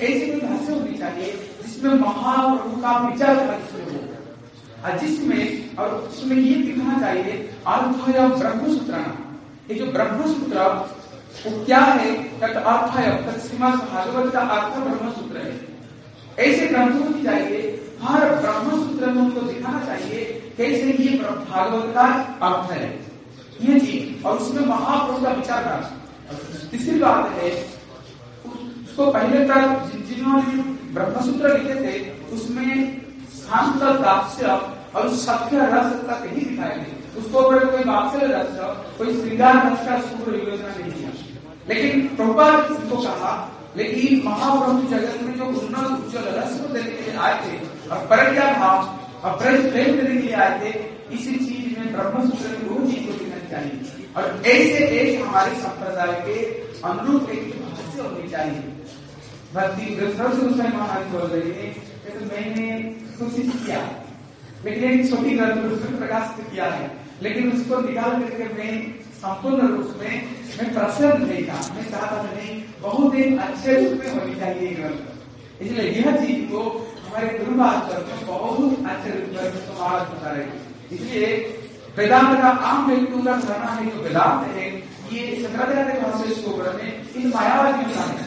ऐसी 0.00 0.26
कोई 0.26 0.40
भाष्य 0.40 0.72
होनी 0.72 0.98
चाहिए 0.98 1.32
जिसमें 1.62 1.94
महाप्रभु 1.94 2.82
का 2.82 2.98
विचार 2.98 3.36
हो। 3.36 4.98
जिसमें, 4.98 5.76
और 5.76 5.88
उसमें 5.88 6.36
ये 6.36 6.54
दिखना 6.54 6.98
चाहिए 7.00 7.32
अर्थय 7.66 8.28
ब्रह्म 8.28 8.78
सूत्राना 8.78 9.24
ये 9.68 9.74
जो 9.74 9.86
ब्रह्म 9.92 10.26
सूत्र 10.26 10.58
वो 11.40 11.64
क्या 11.64 11.78
है? 11.78 12.12
तत् 12.40 13.40
श्रीमद 13.46 13.74
भागवत 13.90 14.32
का 14.32 14.40
अर्थ 14.40 14.76
ब्रह्म 14.78 15.10
सूत्र 15.12 15.36
है। 15.38 15.52
ऐसे 16.38 16.66
ग्रंथों 16.66 17.12
की 17.12 17.22
चाहिए 17.24 17.60
हर 18.02 18.34
ब्रह्म 18.36 18.78
सूत्र 18.82 19.06
में 19.06 19.22
उनको 19.22 19.40
दिखाना 19.42 19.84
चाहिए, 19.86 20.24
कैसे 20.56 20.92
ये 20.94 21.18
भागवत 21.18 21.94
का 21.94 22.06
अर्थ 22.48 22.70
है। 22.72 22.88
ये 23.60 23.80
चीज़ 23.80 24.24
और 24.26 24.38
उसमें 24.38 24.64
महाप्रभु 24.66 25.24
का 25.24 25.30
विचार 25.32 25.64
करना 25.64 26.68
तीसरी 26.70 26.98
बात 26.98 27.30
है, 27.32 27.50
उसको 28.44 29.10
पहले 29.12 29.44
तक 29.48 29.92
जिन्होंने 30.08 30.62
ब्रह्मसूत्र 30.94 31.56
लिखे 31.58 31.74
थे, 31.76 31.94
उसमें 32.34 32.72
शांत 33.34 33.82
दास्य 34.00 34.60
और 34.94 35.08
सत्य 35.16 35.66
रस 35.72 35.92
तक 36.08 36.22
ही 36.26 36.40
दिखाए 36.40 36.76
थे 36.76 36.96
उसको 37.16 37.36
ऊपर 37.40 37.64
कोई 37.66 37.84
वात्सल्य 37.84 38.26
रस 38.34 38.50
कोई 38.98 39.14
श्रृंगार 39.14 39.54
रस 39.66 39.86
का 39.88 40.00
सूत्र 40.00 40.34
योजना 40.34 40.68
नहीं 40.78 40.92
किया 40.92 41.10
लेकिन 41.68 42.06
प्रभुपाद 42.16 42.68
को 42.90 42.96
कहा, 42.96 43.32
लेकिन 43.76 44.22
महाप्रभु 44.24 44.88
जगत 44.88 45.22
में 45.22 45.34
जो 45.38 45.44
उन्नत 45.44 45.90
उज्जवल 46.04 46.32
रस 46.36 46.60
को 46.60 46.72
देने 46.74 46.90
के 46.90 47.02
लिए 47.02 47.16
आए 47.18 47.34
थे, 47.42 47.58
और 47.90 48.06
पर 48.06 48.32
क्या 48.34 48.46
था 48.54 48.70
और 49.24 49.36
प्रेम 49.36 49.58
देने 49.72 50.06
के 50.06 50.18
लिए 50.18 50.32
आए 50.34 50.52
थे, 50.60 50.70
इसी 51.14 51.34
चीज़ 51.36 51.78
में 51.78 51.92
ब्रह्म 51.92 52.28
सूत्र 52.30 52.48
में 52.48 52.68
वो 52.68 52.86
चीज़ 52.86 53.04
को 53.06 53.12
दिखानी 53.18 53.46
चाहिए। 53.50 54.06
और 54.16 54.24
ऐसे 54.46 54.80
एक 55.00 55.22
हमारे 55.22 55.54
संप्रदाय 55.60 56.12
के 56.26 56.36
अनुरूप 56.88 57.30
एक 57.30 57.44
भाष्य 57.62 58.02
होनी 58.02 58.28
चाहिए। 58.30 58.62
भक्ति 59.54 59.84
गोस्वामी 59.96 60.76
महाराज 60.76 61.06
बोल 61.12 61.26
रहे 61.30 61.52
हैं 61.52 61.70
तो 62.08 62.24
मैंने 62.24 62.66
कोशिश 63.18 63.52
किया। 63.66 63.80
लेकिन 64.64 64.84
एक 64.90 65.10
छोटी 65.10 65.34
उसमें 65.68 65.98
प्रकाशित 65.98 66.50
किया 66.50 66.64
है, 66.66 66.90
लेकिन 67.22 67.52
उसको 67.52 67.80
निकाल 67.82 68.22
करके 68.22 68.44
मैं 68.54 68.72
संपूर्ण 69.18 69.68
रूप 69.68 69.94
में, 70.00 70.14
मैं 70.58 70.72
प्रसन्न 70.74 71.26
नहीं 71.26 71.44
था। 71.46 71.58
मैं 71.74 71.84
चाहता 71.90 72.16
था 72.16 72.32
नहीं 72.34 72.62
बहुत 72.82 73.14
ही 73.14 73.22
अच्छे 73.36 73.74
रूप 73.74 74.00
में 74.00 74.10
होनी 74.14 74.34
चाहिए 74.40 74.74
ग्रंथ। 74.74 75.62
इसलिए 75.62 75.90
यह 75.92 76.16
चीज़ 76.16 76.42
को 76.50 76.60
हमारे 77.04 77.38
गुरु 77.38 77.56
महाराज 77.56 78.08
में 78.08 78.26
बहुत 78.26 78.86
अच्छे 78.90 79.10
रूप 79.10 79.28
में 79.34 79.46
समाज 79.68 80.02
बता 80.10 80.30
रहे 80.30 80.96
इसलिए 80.96 81.26
वेदांत 81.96 82.36
का 82.40 82.48
आम 82.66 82.86
व्यक्तियों 82.86 83.22
का 83.24 83.32
कहना 83.38 83.70
है 83.70 83.90
जो 83.90 84.02
वेदांत 84.02 84.46
है, 84.48 84.66
ये 85.12 85.20
शंकराचार्य 85.42 86.00
भाष्य 86.00 86.42
को 86.42 86.50
में 86.74 86.90
इन 87.16 87.32
मायावादी 87.34 87.84
विधान 87.84 88.10
है। 88.18 88.26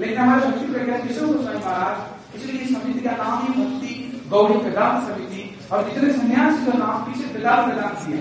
लेकिन 0.00 0.18
हमारे 0.18 0.46
भक्ति 0.46 0.72
प्रज्ञा 0.72 0.98
किशोर 0.98 1.26
गोस्वामी 1.26 1.64
महाराज, 1.64 2.36
इसलिए 2.36 2.66
समिति 2.66 3.00
का 3.00 3.16
नाम 3.16 3.42
ही 3.42 3.62
मुक्ति 3.62 3.94
गौरी 4.30 4.56
वेदांत 4.64 5.08
समिति 5.08 5.42
और 5.72 5.78
जितने 5.84 6.12
सन्यासी 6.12 6.66
का 6.66 6.78
नाम 6.78 7.00
पीछे 7.06 7.24
वेदांत 7.32 7.66
वेदांत 7.68 7.96
दिया 8.04 8.18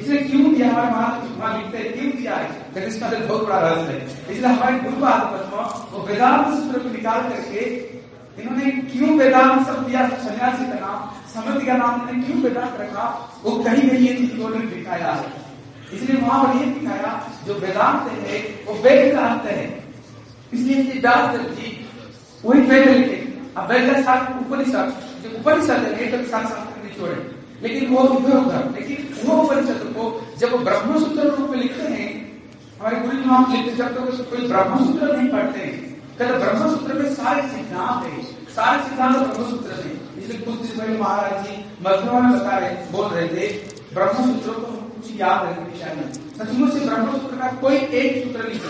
इसलिए 0.00 0.20
क्यों 0.22 0.54
दिया? 0.54 0.68
हमारे 0.68 0.90
वहाँ 1.38 1.56
लिखते 1.58 1.78
हैं, 1.78 1.92
क्यों 1.92 2.10
दिया 2.12 2.34
है? 2.34 2.46
क्योंकि 2.72 2.88
इसका 2.88 3.06
अंदर 3.06 3.26
बहुत 3.26 3.46
बड़ा 3.46 3.58
रहस्य 3.58 3.92
है। 3.92 3.98
इसलिए 4.32 4.50
हमारे 4.50 4.78
गुरु 4.78 4.96
पद्म 4.96 5.64
वो 5.92 6.04
वेदांत 6.06 6.46
सूत्र 6.58 6.78
को 6.78 6.88
निकाल 6.88 7.20
करके 7.22 7.64
इन्होंने 8.40 8.70
क्यों 8.90 9.18
वेदांत 9.18 9.66
सब 9.66 9.86
दिया? 9.86 10.08
सन्यासी 10.24 10.64
का 10.64 10.78
नाम 10.86 10.98
समिति 11.32 11.66
का 11.66 11.76
नाम 11.76 11.94
इन्होंने 11.94 12.22
क्यों 12.22 12.42
वेदांत 12.42 12.80
रखा? 12.80 13.06
वो 13.44 13.50
कहीं 13.64 13.88
कहीं 13.88 14.06
ये 14.08 14.14
चीज़ 14.14 14.32
उन्होंने 14.34 14.66
दिखाया 14.66 15.10
है। 15.12 15.26
इसलिए 15.92 16.20
वहाँ 16.20 16.44
पर 16.44 16.56
ये 16.58 16.64
दिखाया, 16.72 17.10
जो 17.46 17.54
वेदांत 17.54 18.10
है, 18.12 18.38
वो 18.66 18.74
वेद 18.82 19.14
का 19.14 19.26
अंत 19.26 19.44
है। 19.44 19.62
इसलिए 20.54 20.82
सिद्धार्थ 20.92 21.40
जी 21.50 21.68
वही 22.44 22.60
वेद 22.60 22.88
लिखे। 22.88 23.18
अब 23.56 23.70
वेद 23.70 23.92
का 23.92 24.00
साथ 24.02 24.20
उपनिषद 24.40 24.96
जो 25.22 25.38
उपनिषद 25.38 25.70
है 25.70 25.92
वेद 25.94 26.10
के 26.10 26.26
साथ 26.30 26.44
साथ 26.98 27.06
निचोड़े 27.06 27.36
लेकिन 27.62 27.94
वो 27.94 28.02
इधर 28.18 28.36
उधर 28.38 28.70
लेकिन 28.74 28.96
वो 29.24 29.42
उपनिषद 29.42 29.80
को 29.96 30.02
जब 30.38 30.50
ब्रह्म 30.64 30.98
सूत्र 30.98 31.22
रूप 31.28 31.50
में 31.50 31.58
लिखते 31.58 31.82
हैं, 31.82 32.08
हमारे 32.80 32.96
गुरु 32.96 33.16
जी 33.16 33.22
हम 33.22 33.52
लिखते 33.52 33.72
जब 33.76 33.94
तो 33.94 34.24
कोई 34.24 34.46
ब्रह्म 34.48 34.84
सूत्र 34.86 35.16
नहीं 35.16 35.28
पढ़ते 35.28 35.60
कहते 36.18 36.38
ब्रह्म 36.38 36.70
सूत्र 36.70 36.94
में 36.94 37.14
सारे 37.14 37.42
सिद्धांत 37.48 38.04
है। 38.04 38.22
सारे 38.54 38.82
सिद्धांत 38.88 39.16
ब्रह्म 39.16 39.50
सूत्र 39.50 39.72
है। 39.72 39.90
इसलिए 40.18 40.38
कुछ 40.40 40.54
दिन 40.54 40.78
पहले 40.78 40.98
महाराज 40.98 41.46
जी 41.46 41.54
मधुरा 41.82 42.20
में 42.20 42.32
बता 42.38 42.58
रहे, 42.58 42.70
बोल 42.92 43.06
रहे 43.06 43.28
थे 43.28 43.46
ब्रह्म 43.94 44.24
सूत्रों 44.24 44.54
को 44.54 44.72
कुछ 44.94 45.20
याद 45.20 45.48
रखने 45.48 45.78
चाहिए 45.78 46.04
सचमुच 46.38 46.72
से 46.72 46.80
ब्रह्म 46.86 47.18
सूत्र 47.18 47.36
का 47.36 47.46
कोई 47.60 47.76
एक 47.76 48.24
सूत्र 48.24 48.48
नहीं 48.48 48.60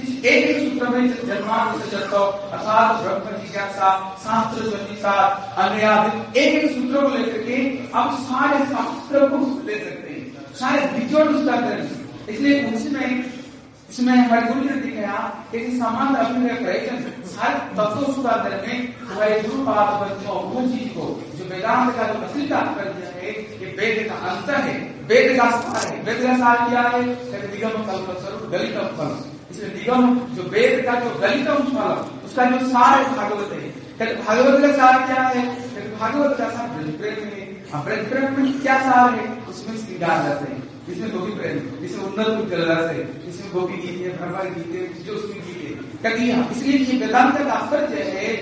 जिस 0.00 0.24
एक 0.24 0.46
एक 0.46 0.58
सूत्र 0.60 0.88
में 0.88 1.08
जन्मांत 1.26 1.82
से 1.84 1.96
अर्थात 1.96 3.02
ब्रह्म 3.02 3.36
जिज्ञासा 3.40 3.88
शास्त्र 4.24 4.68
ज्योतिषा 4.68 5.14
अन्य 5.62 6.40
एक 6.40 6.54
एक 6.54 6.70
सूत्रों 6.70 7.02
को 7.02 7.16
लेकर 7.16 7.42
के 7.42 7.56
हम 7.94 8.16
सारे 8.22 8.64
शास्त्रों 8.66 9.28
को 9.28 9.36
ले 9.66 9.78
सकते 9.84 10.12
हैं, 10.12 10.24
सारे 10.54 10.80
निचोड़ 10.92 11.28
उसका 11.28 11.56
करें 11.60 11.84
इसलिए 12.28 12.64
उसमें 12.74 13.08
इसमें 13.90 14.12
हमारे 14.12 14.46
गुरु 14.46 14.60
ने 14.64 14.74
दिखाया 14.80 15.16
कि 15.52 15.60
समान 15.78 16.14
अपने 16.14 16.52
प्रयत्न 16.54 17.24
सारे 17.30 17.54
तत्वों 17.76 18.12
को 18.14 18.22
में 18.66 18.94
हमारे 19.00 19.40
गुरु 19.40 19.64
पाद 19.64 19.88
वो 20.26 20.62
चीज़ 20.68 20.88
को 20.98 21.06
जो 21.38 21.44
वेदांत 21.44 21.96
का 21.96 22.06
जो 22.12 22.20
असली 22.26 22.46
तात्पर्य 22.48 23.12
है 23.16 23.32
कि 23.32 23.74
वेद 23.80 24.06
का 24.08 24.16
अंत 24.30 24.50
है, 24.50 24.74
वेद 25.08 25.36
का 25.38 25.50
सार 25.50 25.86
है, 25.86 26.02
वेद 26.04 26.22
का 26.26 26.36
सार 26.36 26.68
क्या 26.68 26.82
है? 26.88 27.02
निगम 27.50 27.82
कल्प 27.90 28.16
स्वरूप, 28.20 28.50
गलितम 28.52 28.96
फल 28.98 29.29
इसलिए 29.50 29.70
निगम 29.70 30.02
जो 30.36 30.42
वेद 30.50 30.84
का, 30.86 30.94
जो 31.00 31.10
गलितम 31.20 31.58
फल 31.70 32.26
उसका 32.26 32.44
जो 32.46 32.66
सार 32.68 32.98
है, 32.98 33.14
भागवत 33.16 33.52
है। 33.52 34.14
भागवत 34.18 34.60
का 34.62 34.72
सार 34.76 35.06
क्या 35.06 35.22
है? 35.24 35.42
भागवत 36.00 36.36
का 36.38 36.48
सार 36.50 36.68
ब्रज 36.98 37.18
में 37.24 37.40
ब्रज 37.84 38.08
प्रेम 38.08 38.36
में 38.36 38.60
क्या 38.60 38.78
सार 38.82 39.14
है? 39.14 39.24
उसमें 39.50 39.76
श्रृंगार 39.76 40.22
रहते 40.22 40.52
हैं 40.52 40.68
इसमें 40.88 41.10
गोपी 41.10 41.32
प्रेम 41.32 41.84
इसमें 41.84 42.04
उन्नत 42.04 42.28
उज्जवल 42.38 42.62
रस 42.70 42.90
है 42.90 43.02
इसमें 43.28 43.52
गोपी 43.52 43.76
गीत 43.82 44.00
है 44.00 44.16
भरभर 44.18 44.48
गीत 44.54 44.72
है 44.74 45.04
जो 45.04 45.12
उसमें 45.14 45.40
गीत 45.40 45.60
है। 45.64 45.72
कहती 46.02 46.28
है 46.28 46.50
इसलिए 46.52 46.78
ये 46.78 46.98
वेदांत 46.98 47.36
का 47.36 47.44
तात्पर्य 47.44 48.02
है 48.14 48.34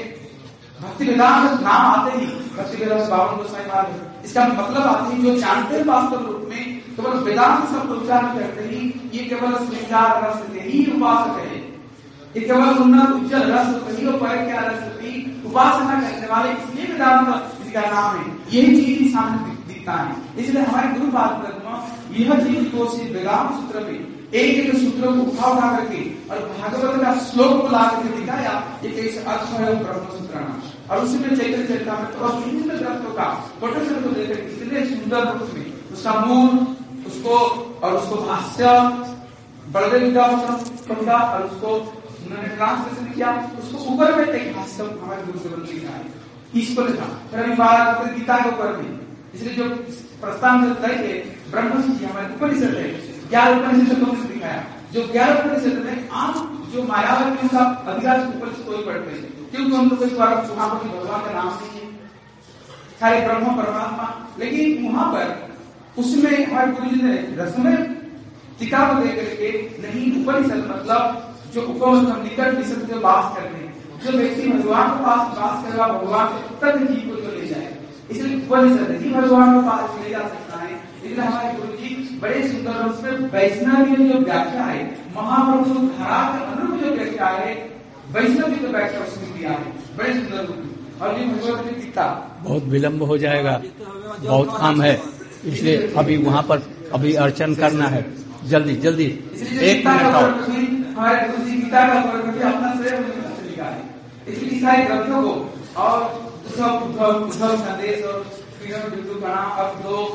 भक्ति 0.80 1.04
वेदांत 1.04 1.60
नाम 1.60 1.86
आते 1.86 2.18
ही 2.18 2.26
भक्ति 2.56 2.76
वेदांत 2.76 3.08
बावन 3.10 3.36
गोस्वामी 3.36 3.66
महाराज, 3.66 4.24
इसका 4.24 4.46
मतलब 4.48 4.82
आते 4.84 5.14
ही 5.14 5.22
जो 5.22 5.36
जानते 5.40 5.76
हैं 5.76 5.84
वास्तव 5.84 6.26
रूप 6.26 6.48
में 6.50 6.77
केवल 6.98 7.18
वेदांत 7.24 7.66
शब्द 7.72 7.90
उच्चारण 7.92 8.38
करते 8.38 8.62
ही 8.68 8.78
ये 9.14 9.24
केवल 9.24 9.52
श्रृंगार 9.56 10.22
रस 10.22 10.40
के 10.52 10.60
ही 10.60 10.78
उपासक 10.92 11.38
है। 11.40 11.56
ये 12.36 12.40
केवल 12.40 12.78
उन्नत, 12.82 13.10
उज्जवल 13.16 13.52
रस 13.52 13.68
कहीं 13.84 14.18
पर 14.20 14.44
क्या 14.46 14.60
रस 14.66 14.80
उपासना 15.48 16.00
करने 16.00 16.26
वाले 16.26 16.50
इसलिए 16.52 16.86
वेदांत 16.86 17.28
इसका 17.66 17.80
नाम 17.90 18.16
है 18.16 18.24
यही 18.52 18.76
चीज़ 18.76 18.98
ही 18.98 19.08
सामने 19.10 19.52
दिखता 19.68 19.92
है। 19.94 20.16
इसलिए 20.38 20.62
हमारे 20.62 20.88
गुरु 20.98 21.10
पाद 21.12 21.32
यह 22.18 22.30
चीज़ 22.40 22.64
को 22.72 22.84
वेदांत 23.14 23.52
सूत्र 23.52 23.80
में 23.86 23.98
एक 24.32 24.58
एक 24.58 24.74
सूत्रों 24.78 25.12
को 25.16 25.22
उठा 25.22 25.50
उठा 25.50 25.70
करके 25.76 26.00
और 26.30 26.38
भागवत 26.56 27.00
का 27.02 27.12
श्लोक 27.20 27.60
को 27.60 27.68
ला 27.68 27.84
करके 27.90 28.16
दिखाया, 28.16 28.52
ये 28.84 28.90
कैसे 28.90 29.20
अर्थ 29.24 29.52
है 29.52 29.74
ब्रह्म 29.84 30.04
सूत्र 30.16 30.44
और 30.90 31.04
उसी 31.04 31.18
में 31.18 31.30
चैत्र 31.30 31.66
चरिता 31.68 31.94
में 32.00 32.10
तो 32.12 32.28
विभिन्न 32.36 32.78
ग्रंथों 32.78 33.12
का 33.14 33.28
कोटेशन 33.60 34.02
को 34.02 34.10
लेकर 34.18 34.38
इतने 34.56 34.84
सुंदर 34.86 35.22
रूप 35.28 35.54
में, 35.54 35.64
उसका 35.92 36.12
मूल 36.26 36.52
उसको 37.08 37.34
और 37.82 37.92
उसको 37.92 38.14
भाष्य 38.14 38.64
और 41.32 41.42
उसको 41.42 41.68
उन्होंने 42.26 42.48
ट्रांसलेशन 42.48 43.06
किया। 43.12 43.50
उसको 43.58 43.94
ऊपर 43.94 44.14
में 44.16 44.26
एक 44.26 44.56
भाष्य 44.56 44.82
हमारे 45.02 45.22
गुरु 45.22 45.38
से 45.38 45.48
है। 45.88 46.06
इसको 46.54 46.82
लिखा 46.82 47.04
अभी 47.34 47.52
बारह 47.52 47.84
गीता 48.12 48.38
के 48.38 48.48
ऊपर 48.48 48.76
में। 48.76 49.00
इसलिए 49.34 49.54
जो 49.54 49.64
प्रस्ताव 50.22 50.60
जी 51.92 52.04
हमारे 52.04 52.26
उपनिषद 52.34 52.74
है। 52.74 53.28
ग्यारह 53.28 53.58
उपनिषद 53.58 53.98
दिखाया। 54.28 54.64
जो 54.92 55.02
ग्यारह 55.12 55.34
उपनिषद 55.40 55.78
में 55.78 56.08
आम 56.08 56.32
जो 56.74 56.82
का 57.48 57.64
अधिकार 57.92 58.20
उपनिषद 58.20 58.64
को 58.66 58.76
ही 58.76 58.82
पढ़ते 58.82 59.10
हैं, 59.10 59.50
क्योंकि 59.50 59.72
द्वारा 60.10 60.34
भगवान 60.88 61.20
का 61.24 61.30
नाम 61.32 61.48
नहीं 61.48 61.80
है। 61.80 61.92
सारे 63.00 63.20
ब्रह्म 63.20 63.44
परमात्मा। 63.44 64.26
लेकिन 64.38 64.92
वहाँ 64.92 65.12
पर 65.12 65.47
उसमें 65.98 66.34
हमारे 66.46 66.72
गुरु 66.72 66.90
जी 66.90 67.02
ने 67.02 67.14
रसमें 67.38 67.76
टीका 68.58 68.80
को 68.88 69.00
दे 69.02 69.10
करके 69.16 69.48
नहीं 69.82 70.04
उपनिषद 70.18 70.60
मतलब 70.70 71.02
जो 71.54 71.62
उपनिषद 71.72 72.22
निकट 72.22 72.58
निषद 72.58 72.86
जो 72.90 73.00
बात 73.00 73.36
करते 73.36 73.56
हैं 73.56 73.70
जो 74.04 74.18
व्यक्ति 74.18 74.48
भगवान 74.48 74.90
के 74.90 75.04
पास 75.04 75.20
बात 75.38 75.64
करेगा 75.64 75.86
भगवान 75.88 76.26
के 76.28 76.54
प्रति 76.60 76.84
जीव 76.92 77.08
को 77.08 77.20
जो 77.22 77.30
ले 77.36 77.46
जाए। 77.48 77.68
इसलिए 78.10 78.36
उपनिषद 78.36 78.90
ही 79.02 79.10
भगवान 79.10 79.48
के 79.54 79.66
पास 79.68 79.98
ले 80.02 80.10
जा 80.10 80.22
सकता 80.28 80.58
है। 80.58 80.70
इसलिए 80.74 81.20
हमारे 81.20 81.52
गुरु 81.56 81.72
जी 81.78 81.88
बड़े 82.22 82.46
सुंदर 82.48 82.82
रूप 82.82 82.94
से 83.02 83.10
वैष्णव 83.34 83.84
की 83.86 84.08
जो 84.08 84.18
व्याख्या 84.20 84.64
है 84.64 84.84
महाप्रभु 85.16 85.86
धारा 85.88 86.22
के 86.30 86.44
अनुरूप 86.44 86.80
जो 86.80 86.94
व्याख्या 86.94 87.28
है 87.36 87.52
वैष्णव 88.12 88.54
की 88.54 88.64
जो 88.64 88.68
व्याख्या 88.68 89.00
उसमें 89.00 89.36
दिया 89.36 89.50
है। 89.50 89.72
बड़े 89.98 90.12
सुंदर 90.14 90.46
रूप 90.46 90.56
में 90.56 91.00
और 91.00 91.20
ये 91.20 91.26
भगवत 91.26 91.64
की 91.64 91.80
गीता 91.80 92.06
बहुत 92.42 92.64
विलम्ब 92.74 93.02
हो 93.02 93.18
जाएगा। 93.18 93.60
बहुत 94.22 94.56
काम 94.60 94.82
है। 94.82 94.96
इसलिए 95.44 95.92
अभी 95.96 96.16
वहाँ 96.16 96.42
पर 96.42 96.62
अभी 96.92 97.14
अर्चन 97.14 97.54
करना 97.54 97.86
है। 97.86 98.04
जल्दी 98.44 98.76
जल्दी। 98.76 99.04
एक 99.60 99.86
मिनट 99.86 100.14
और 100.14 100.30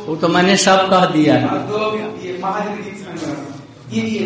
वो 0.07 0.15
तो 0.15 0.27
मैंने 0.27 0.55
सब 0.57 0.89
कह 0.89 1.05
दिया 1.05 1.33
है। 1.33 1.47
ये 3.93 4.01
ये 4.01 4.23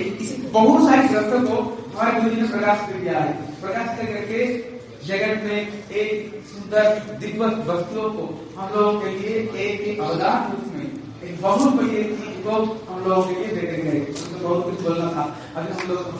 बहुत 0.54 0.89
सारी 0.89 1.08
ग्रंथों 1.08 1.39
को 1.48 1.56
हमारे 1.98 2.22
गुरु 2.22 2.36
जी 2.36 2.41
ने 2.41 2.48
प्रकाश 2.48 2.78
कर 2.88 3.00
दिया 3.00 3.20
है। 3.20 3.32
प्रकाश 3.62 3.98
कर 3.98 4.06
करके 4.06 4.76
जगत 5.08 5.43
में 5.43 5.60
एक 6.03 6.41
सुंदर 6.51 6.88
दिव्य 7.20 7.45
वस्तुओं 7.68 8.10
को 8.16 8.24
हम 8.58 8.74
लोगों 8.76 8.93
के 9.01 9.10
लिए 9.18 9.36
एक 9.66 9.82
एक 9.91 9.99
अवदान 10.01 10.51
रूप 10.51 10.66
में 10.76 10.88
एक 11.30 11.41
बहुत 11.41 11.74
बड़ी 11.76 12.03
चीज़ 12.03 12.41
को 12.45 12.55
हम 12.89 13.03
लोगों 13.08 13.24
के 13.24 13.36
लिए 13.36 13.68
गए 13.68 13.99
तो 13.99 14.39
बहुत 14.47 14.64
कुछ 14.66 14.82
बोलना 14.82 15.08
था। 15.12 15.24
अभी 15.55 15.70
हम 15.74 15.88
लोग 15.91 15.99
हम 16.08 16.18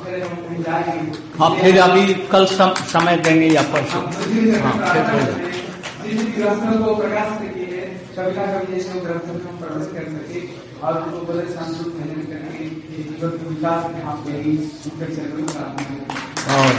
कहीं 0.48 0.64
जाएँगे 0.64 1.12
हाँ। 1.40 1.50
फिर 1.60 1.80
अभी 1.80 2.14
कल 2.34 2.46
सम, 2.54 2.74
समय 2.94 3.18
देंगे 3.18 3.48
या 3.48 3.62
परसों। 3.74 4.02
हाँ, 4.02 4.76
बोलो। 5.12 5.34
जिन 6.04 6.32
ग्रंथों 6.38 6.78
को 6.86 6.96
प्रकाश 6.96 7.38
कवि 7.38 8.74
जैसे 8.74 9.00
ग्रंथों 9.00 9.36
को 9.40 9.50
हम 9.50 9.58
प्रवेश 9.58 9.88
कर 9.94 10.06
सके 10.14 10.40
और 10.82 11.02
उनको 11.04 11.34
बड़े 11.34 11.46
संस्कृत 11.52 11.94
भजन 11.98 12.22
करके 12.32 12.70
जीवन 12.98 13.32
विकास 13.50 13.82
में 13.92 14.02
मेरी 14.26 14.56
प्रार्थना 15.54 15.98
और 16.56 16.72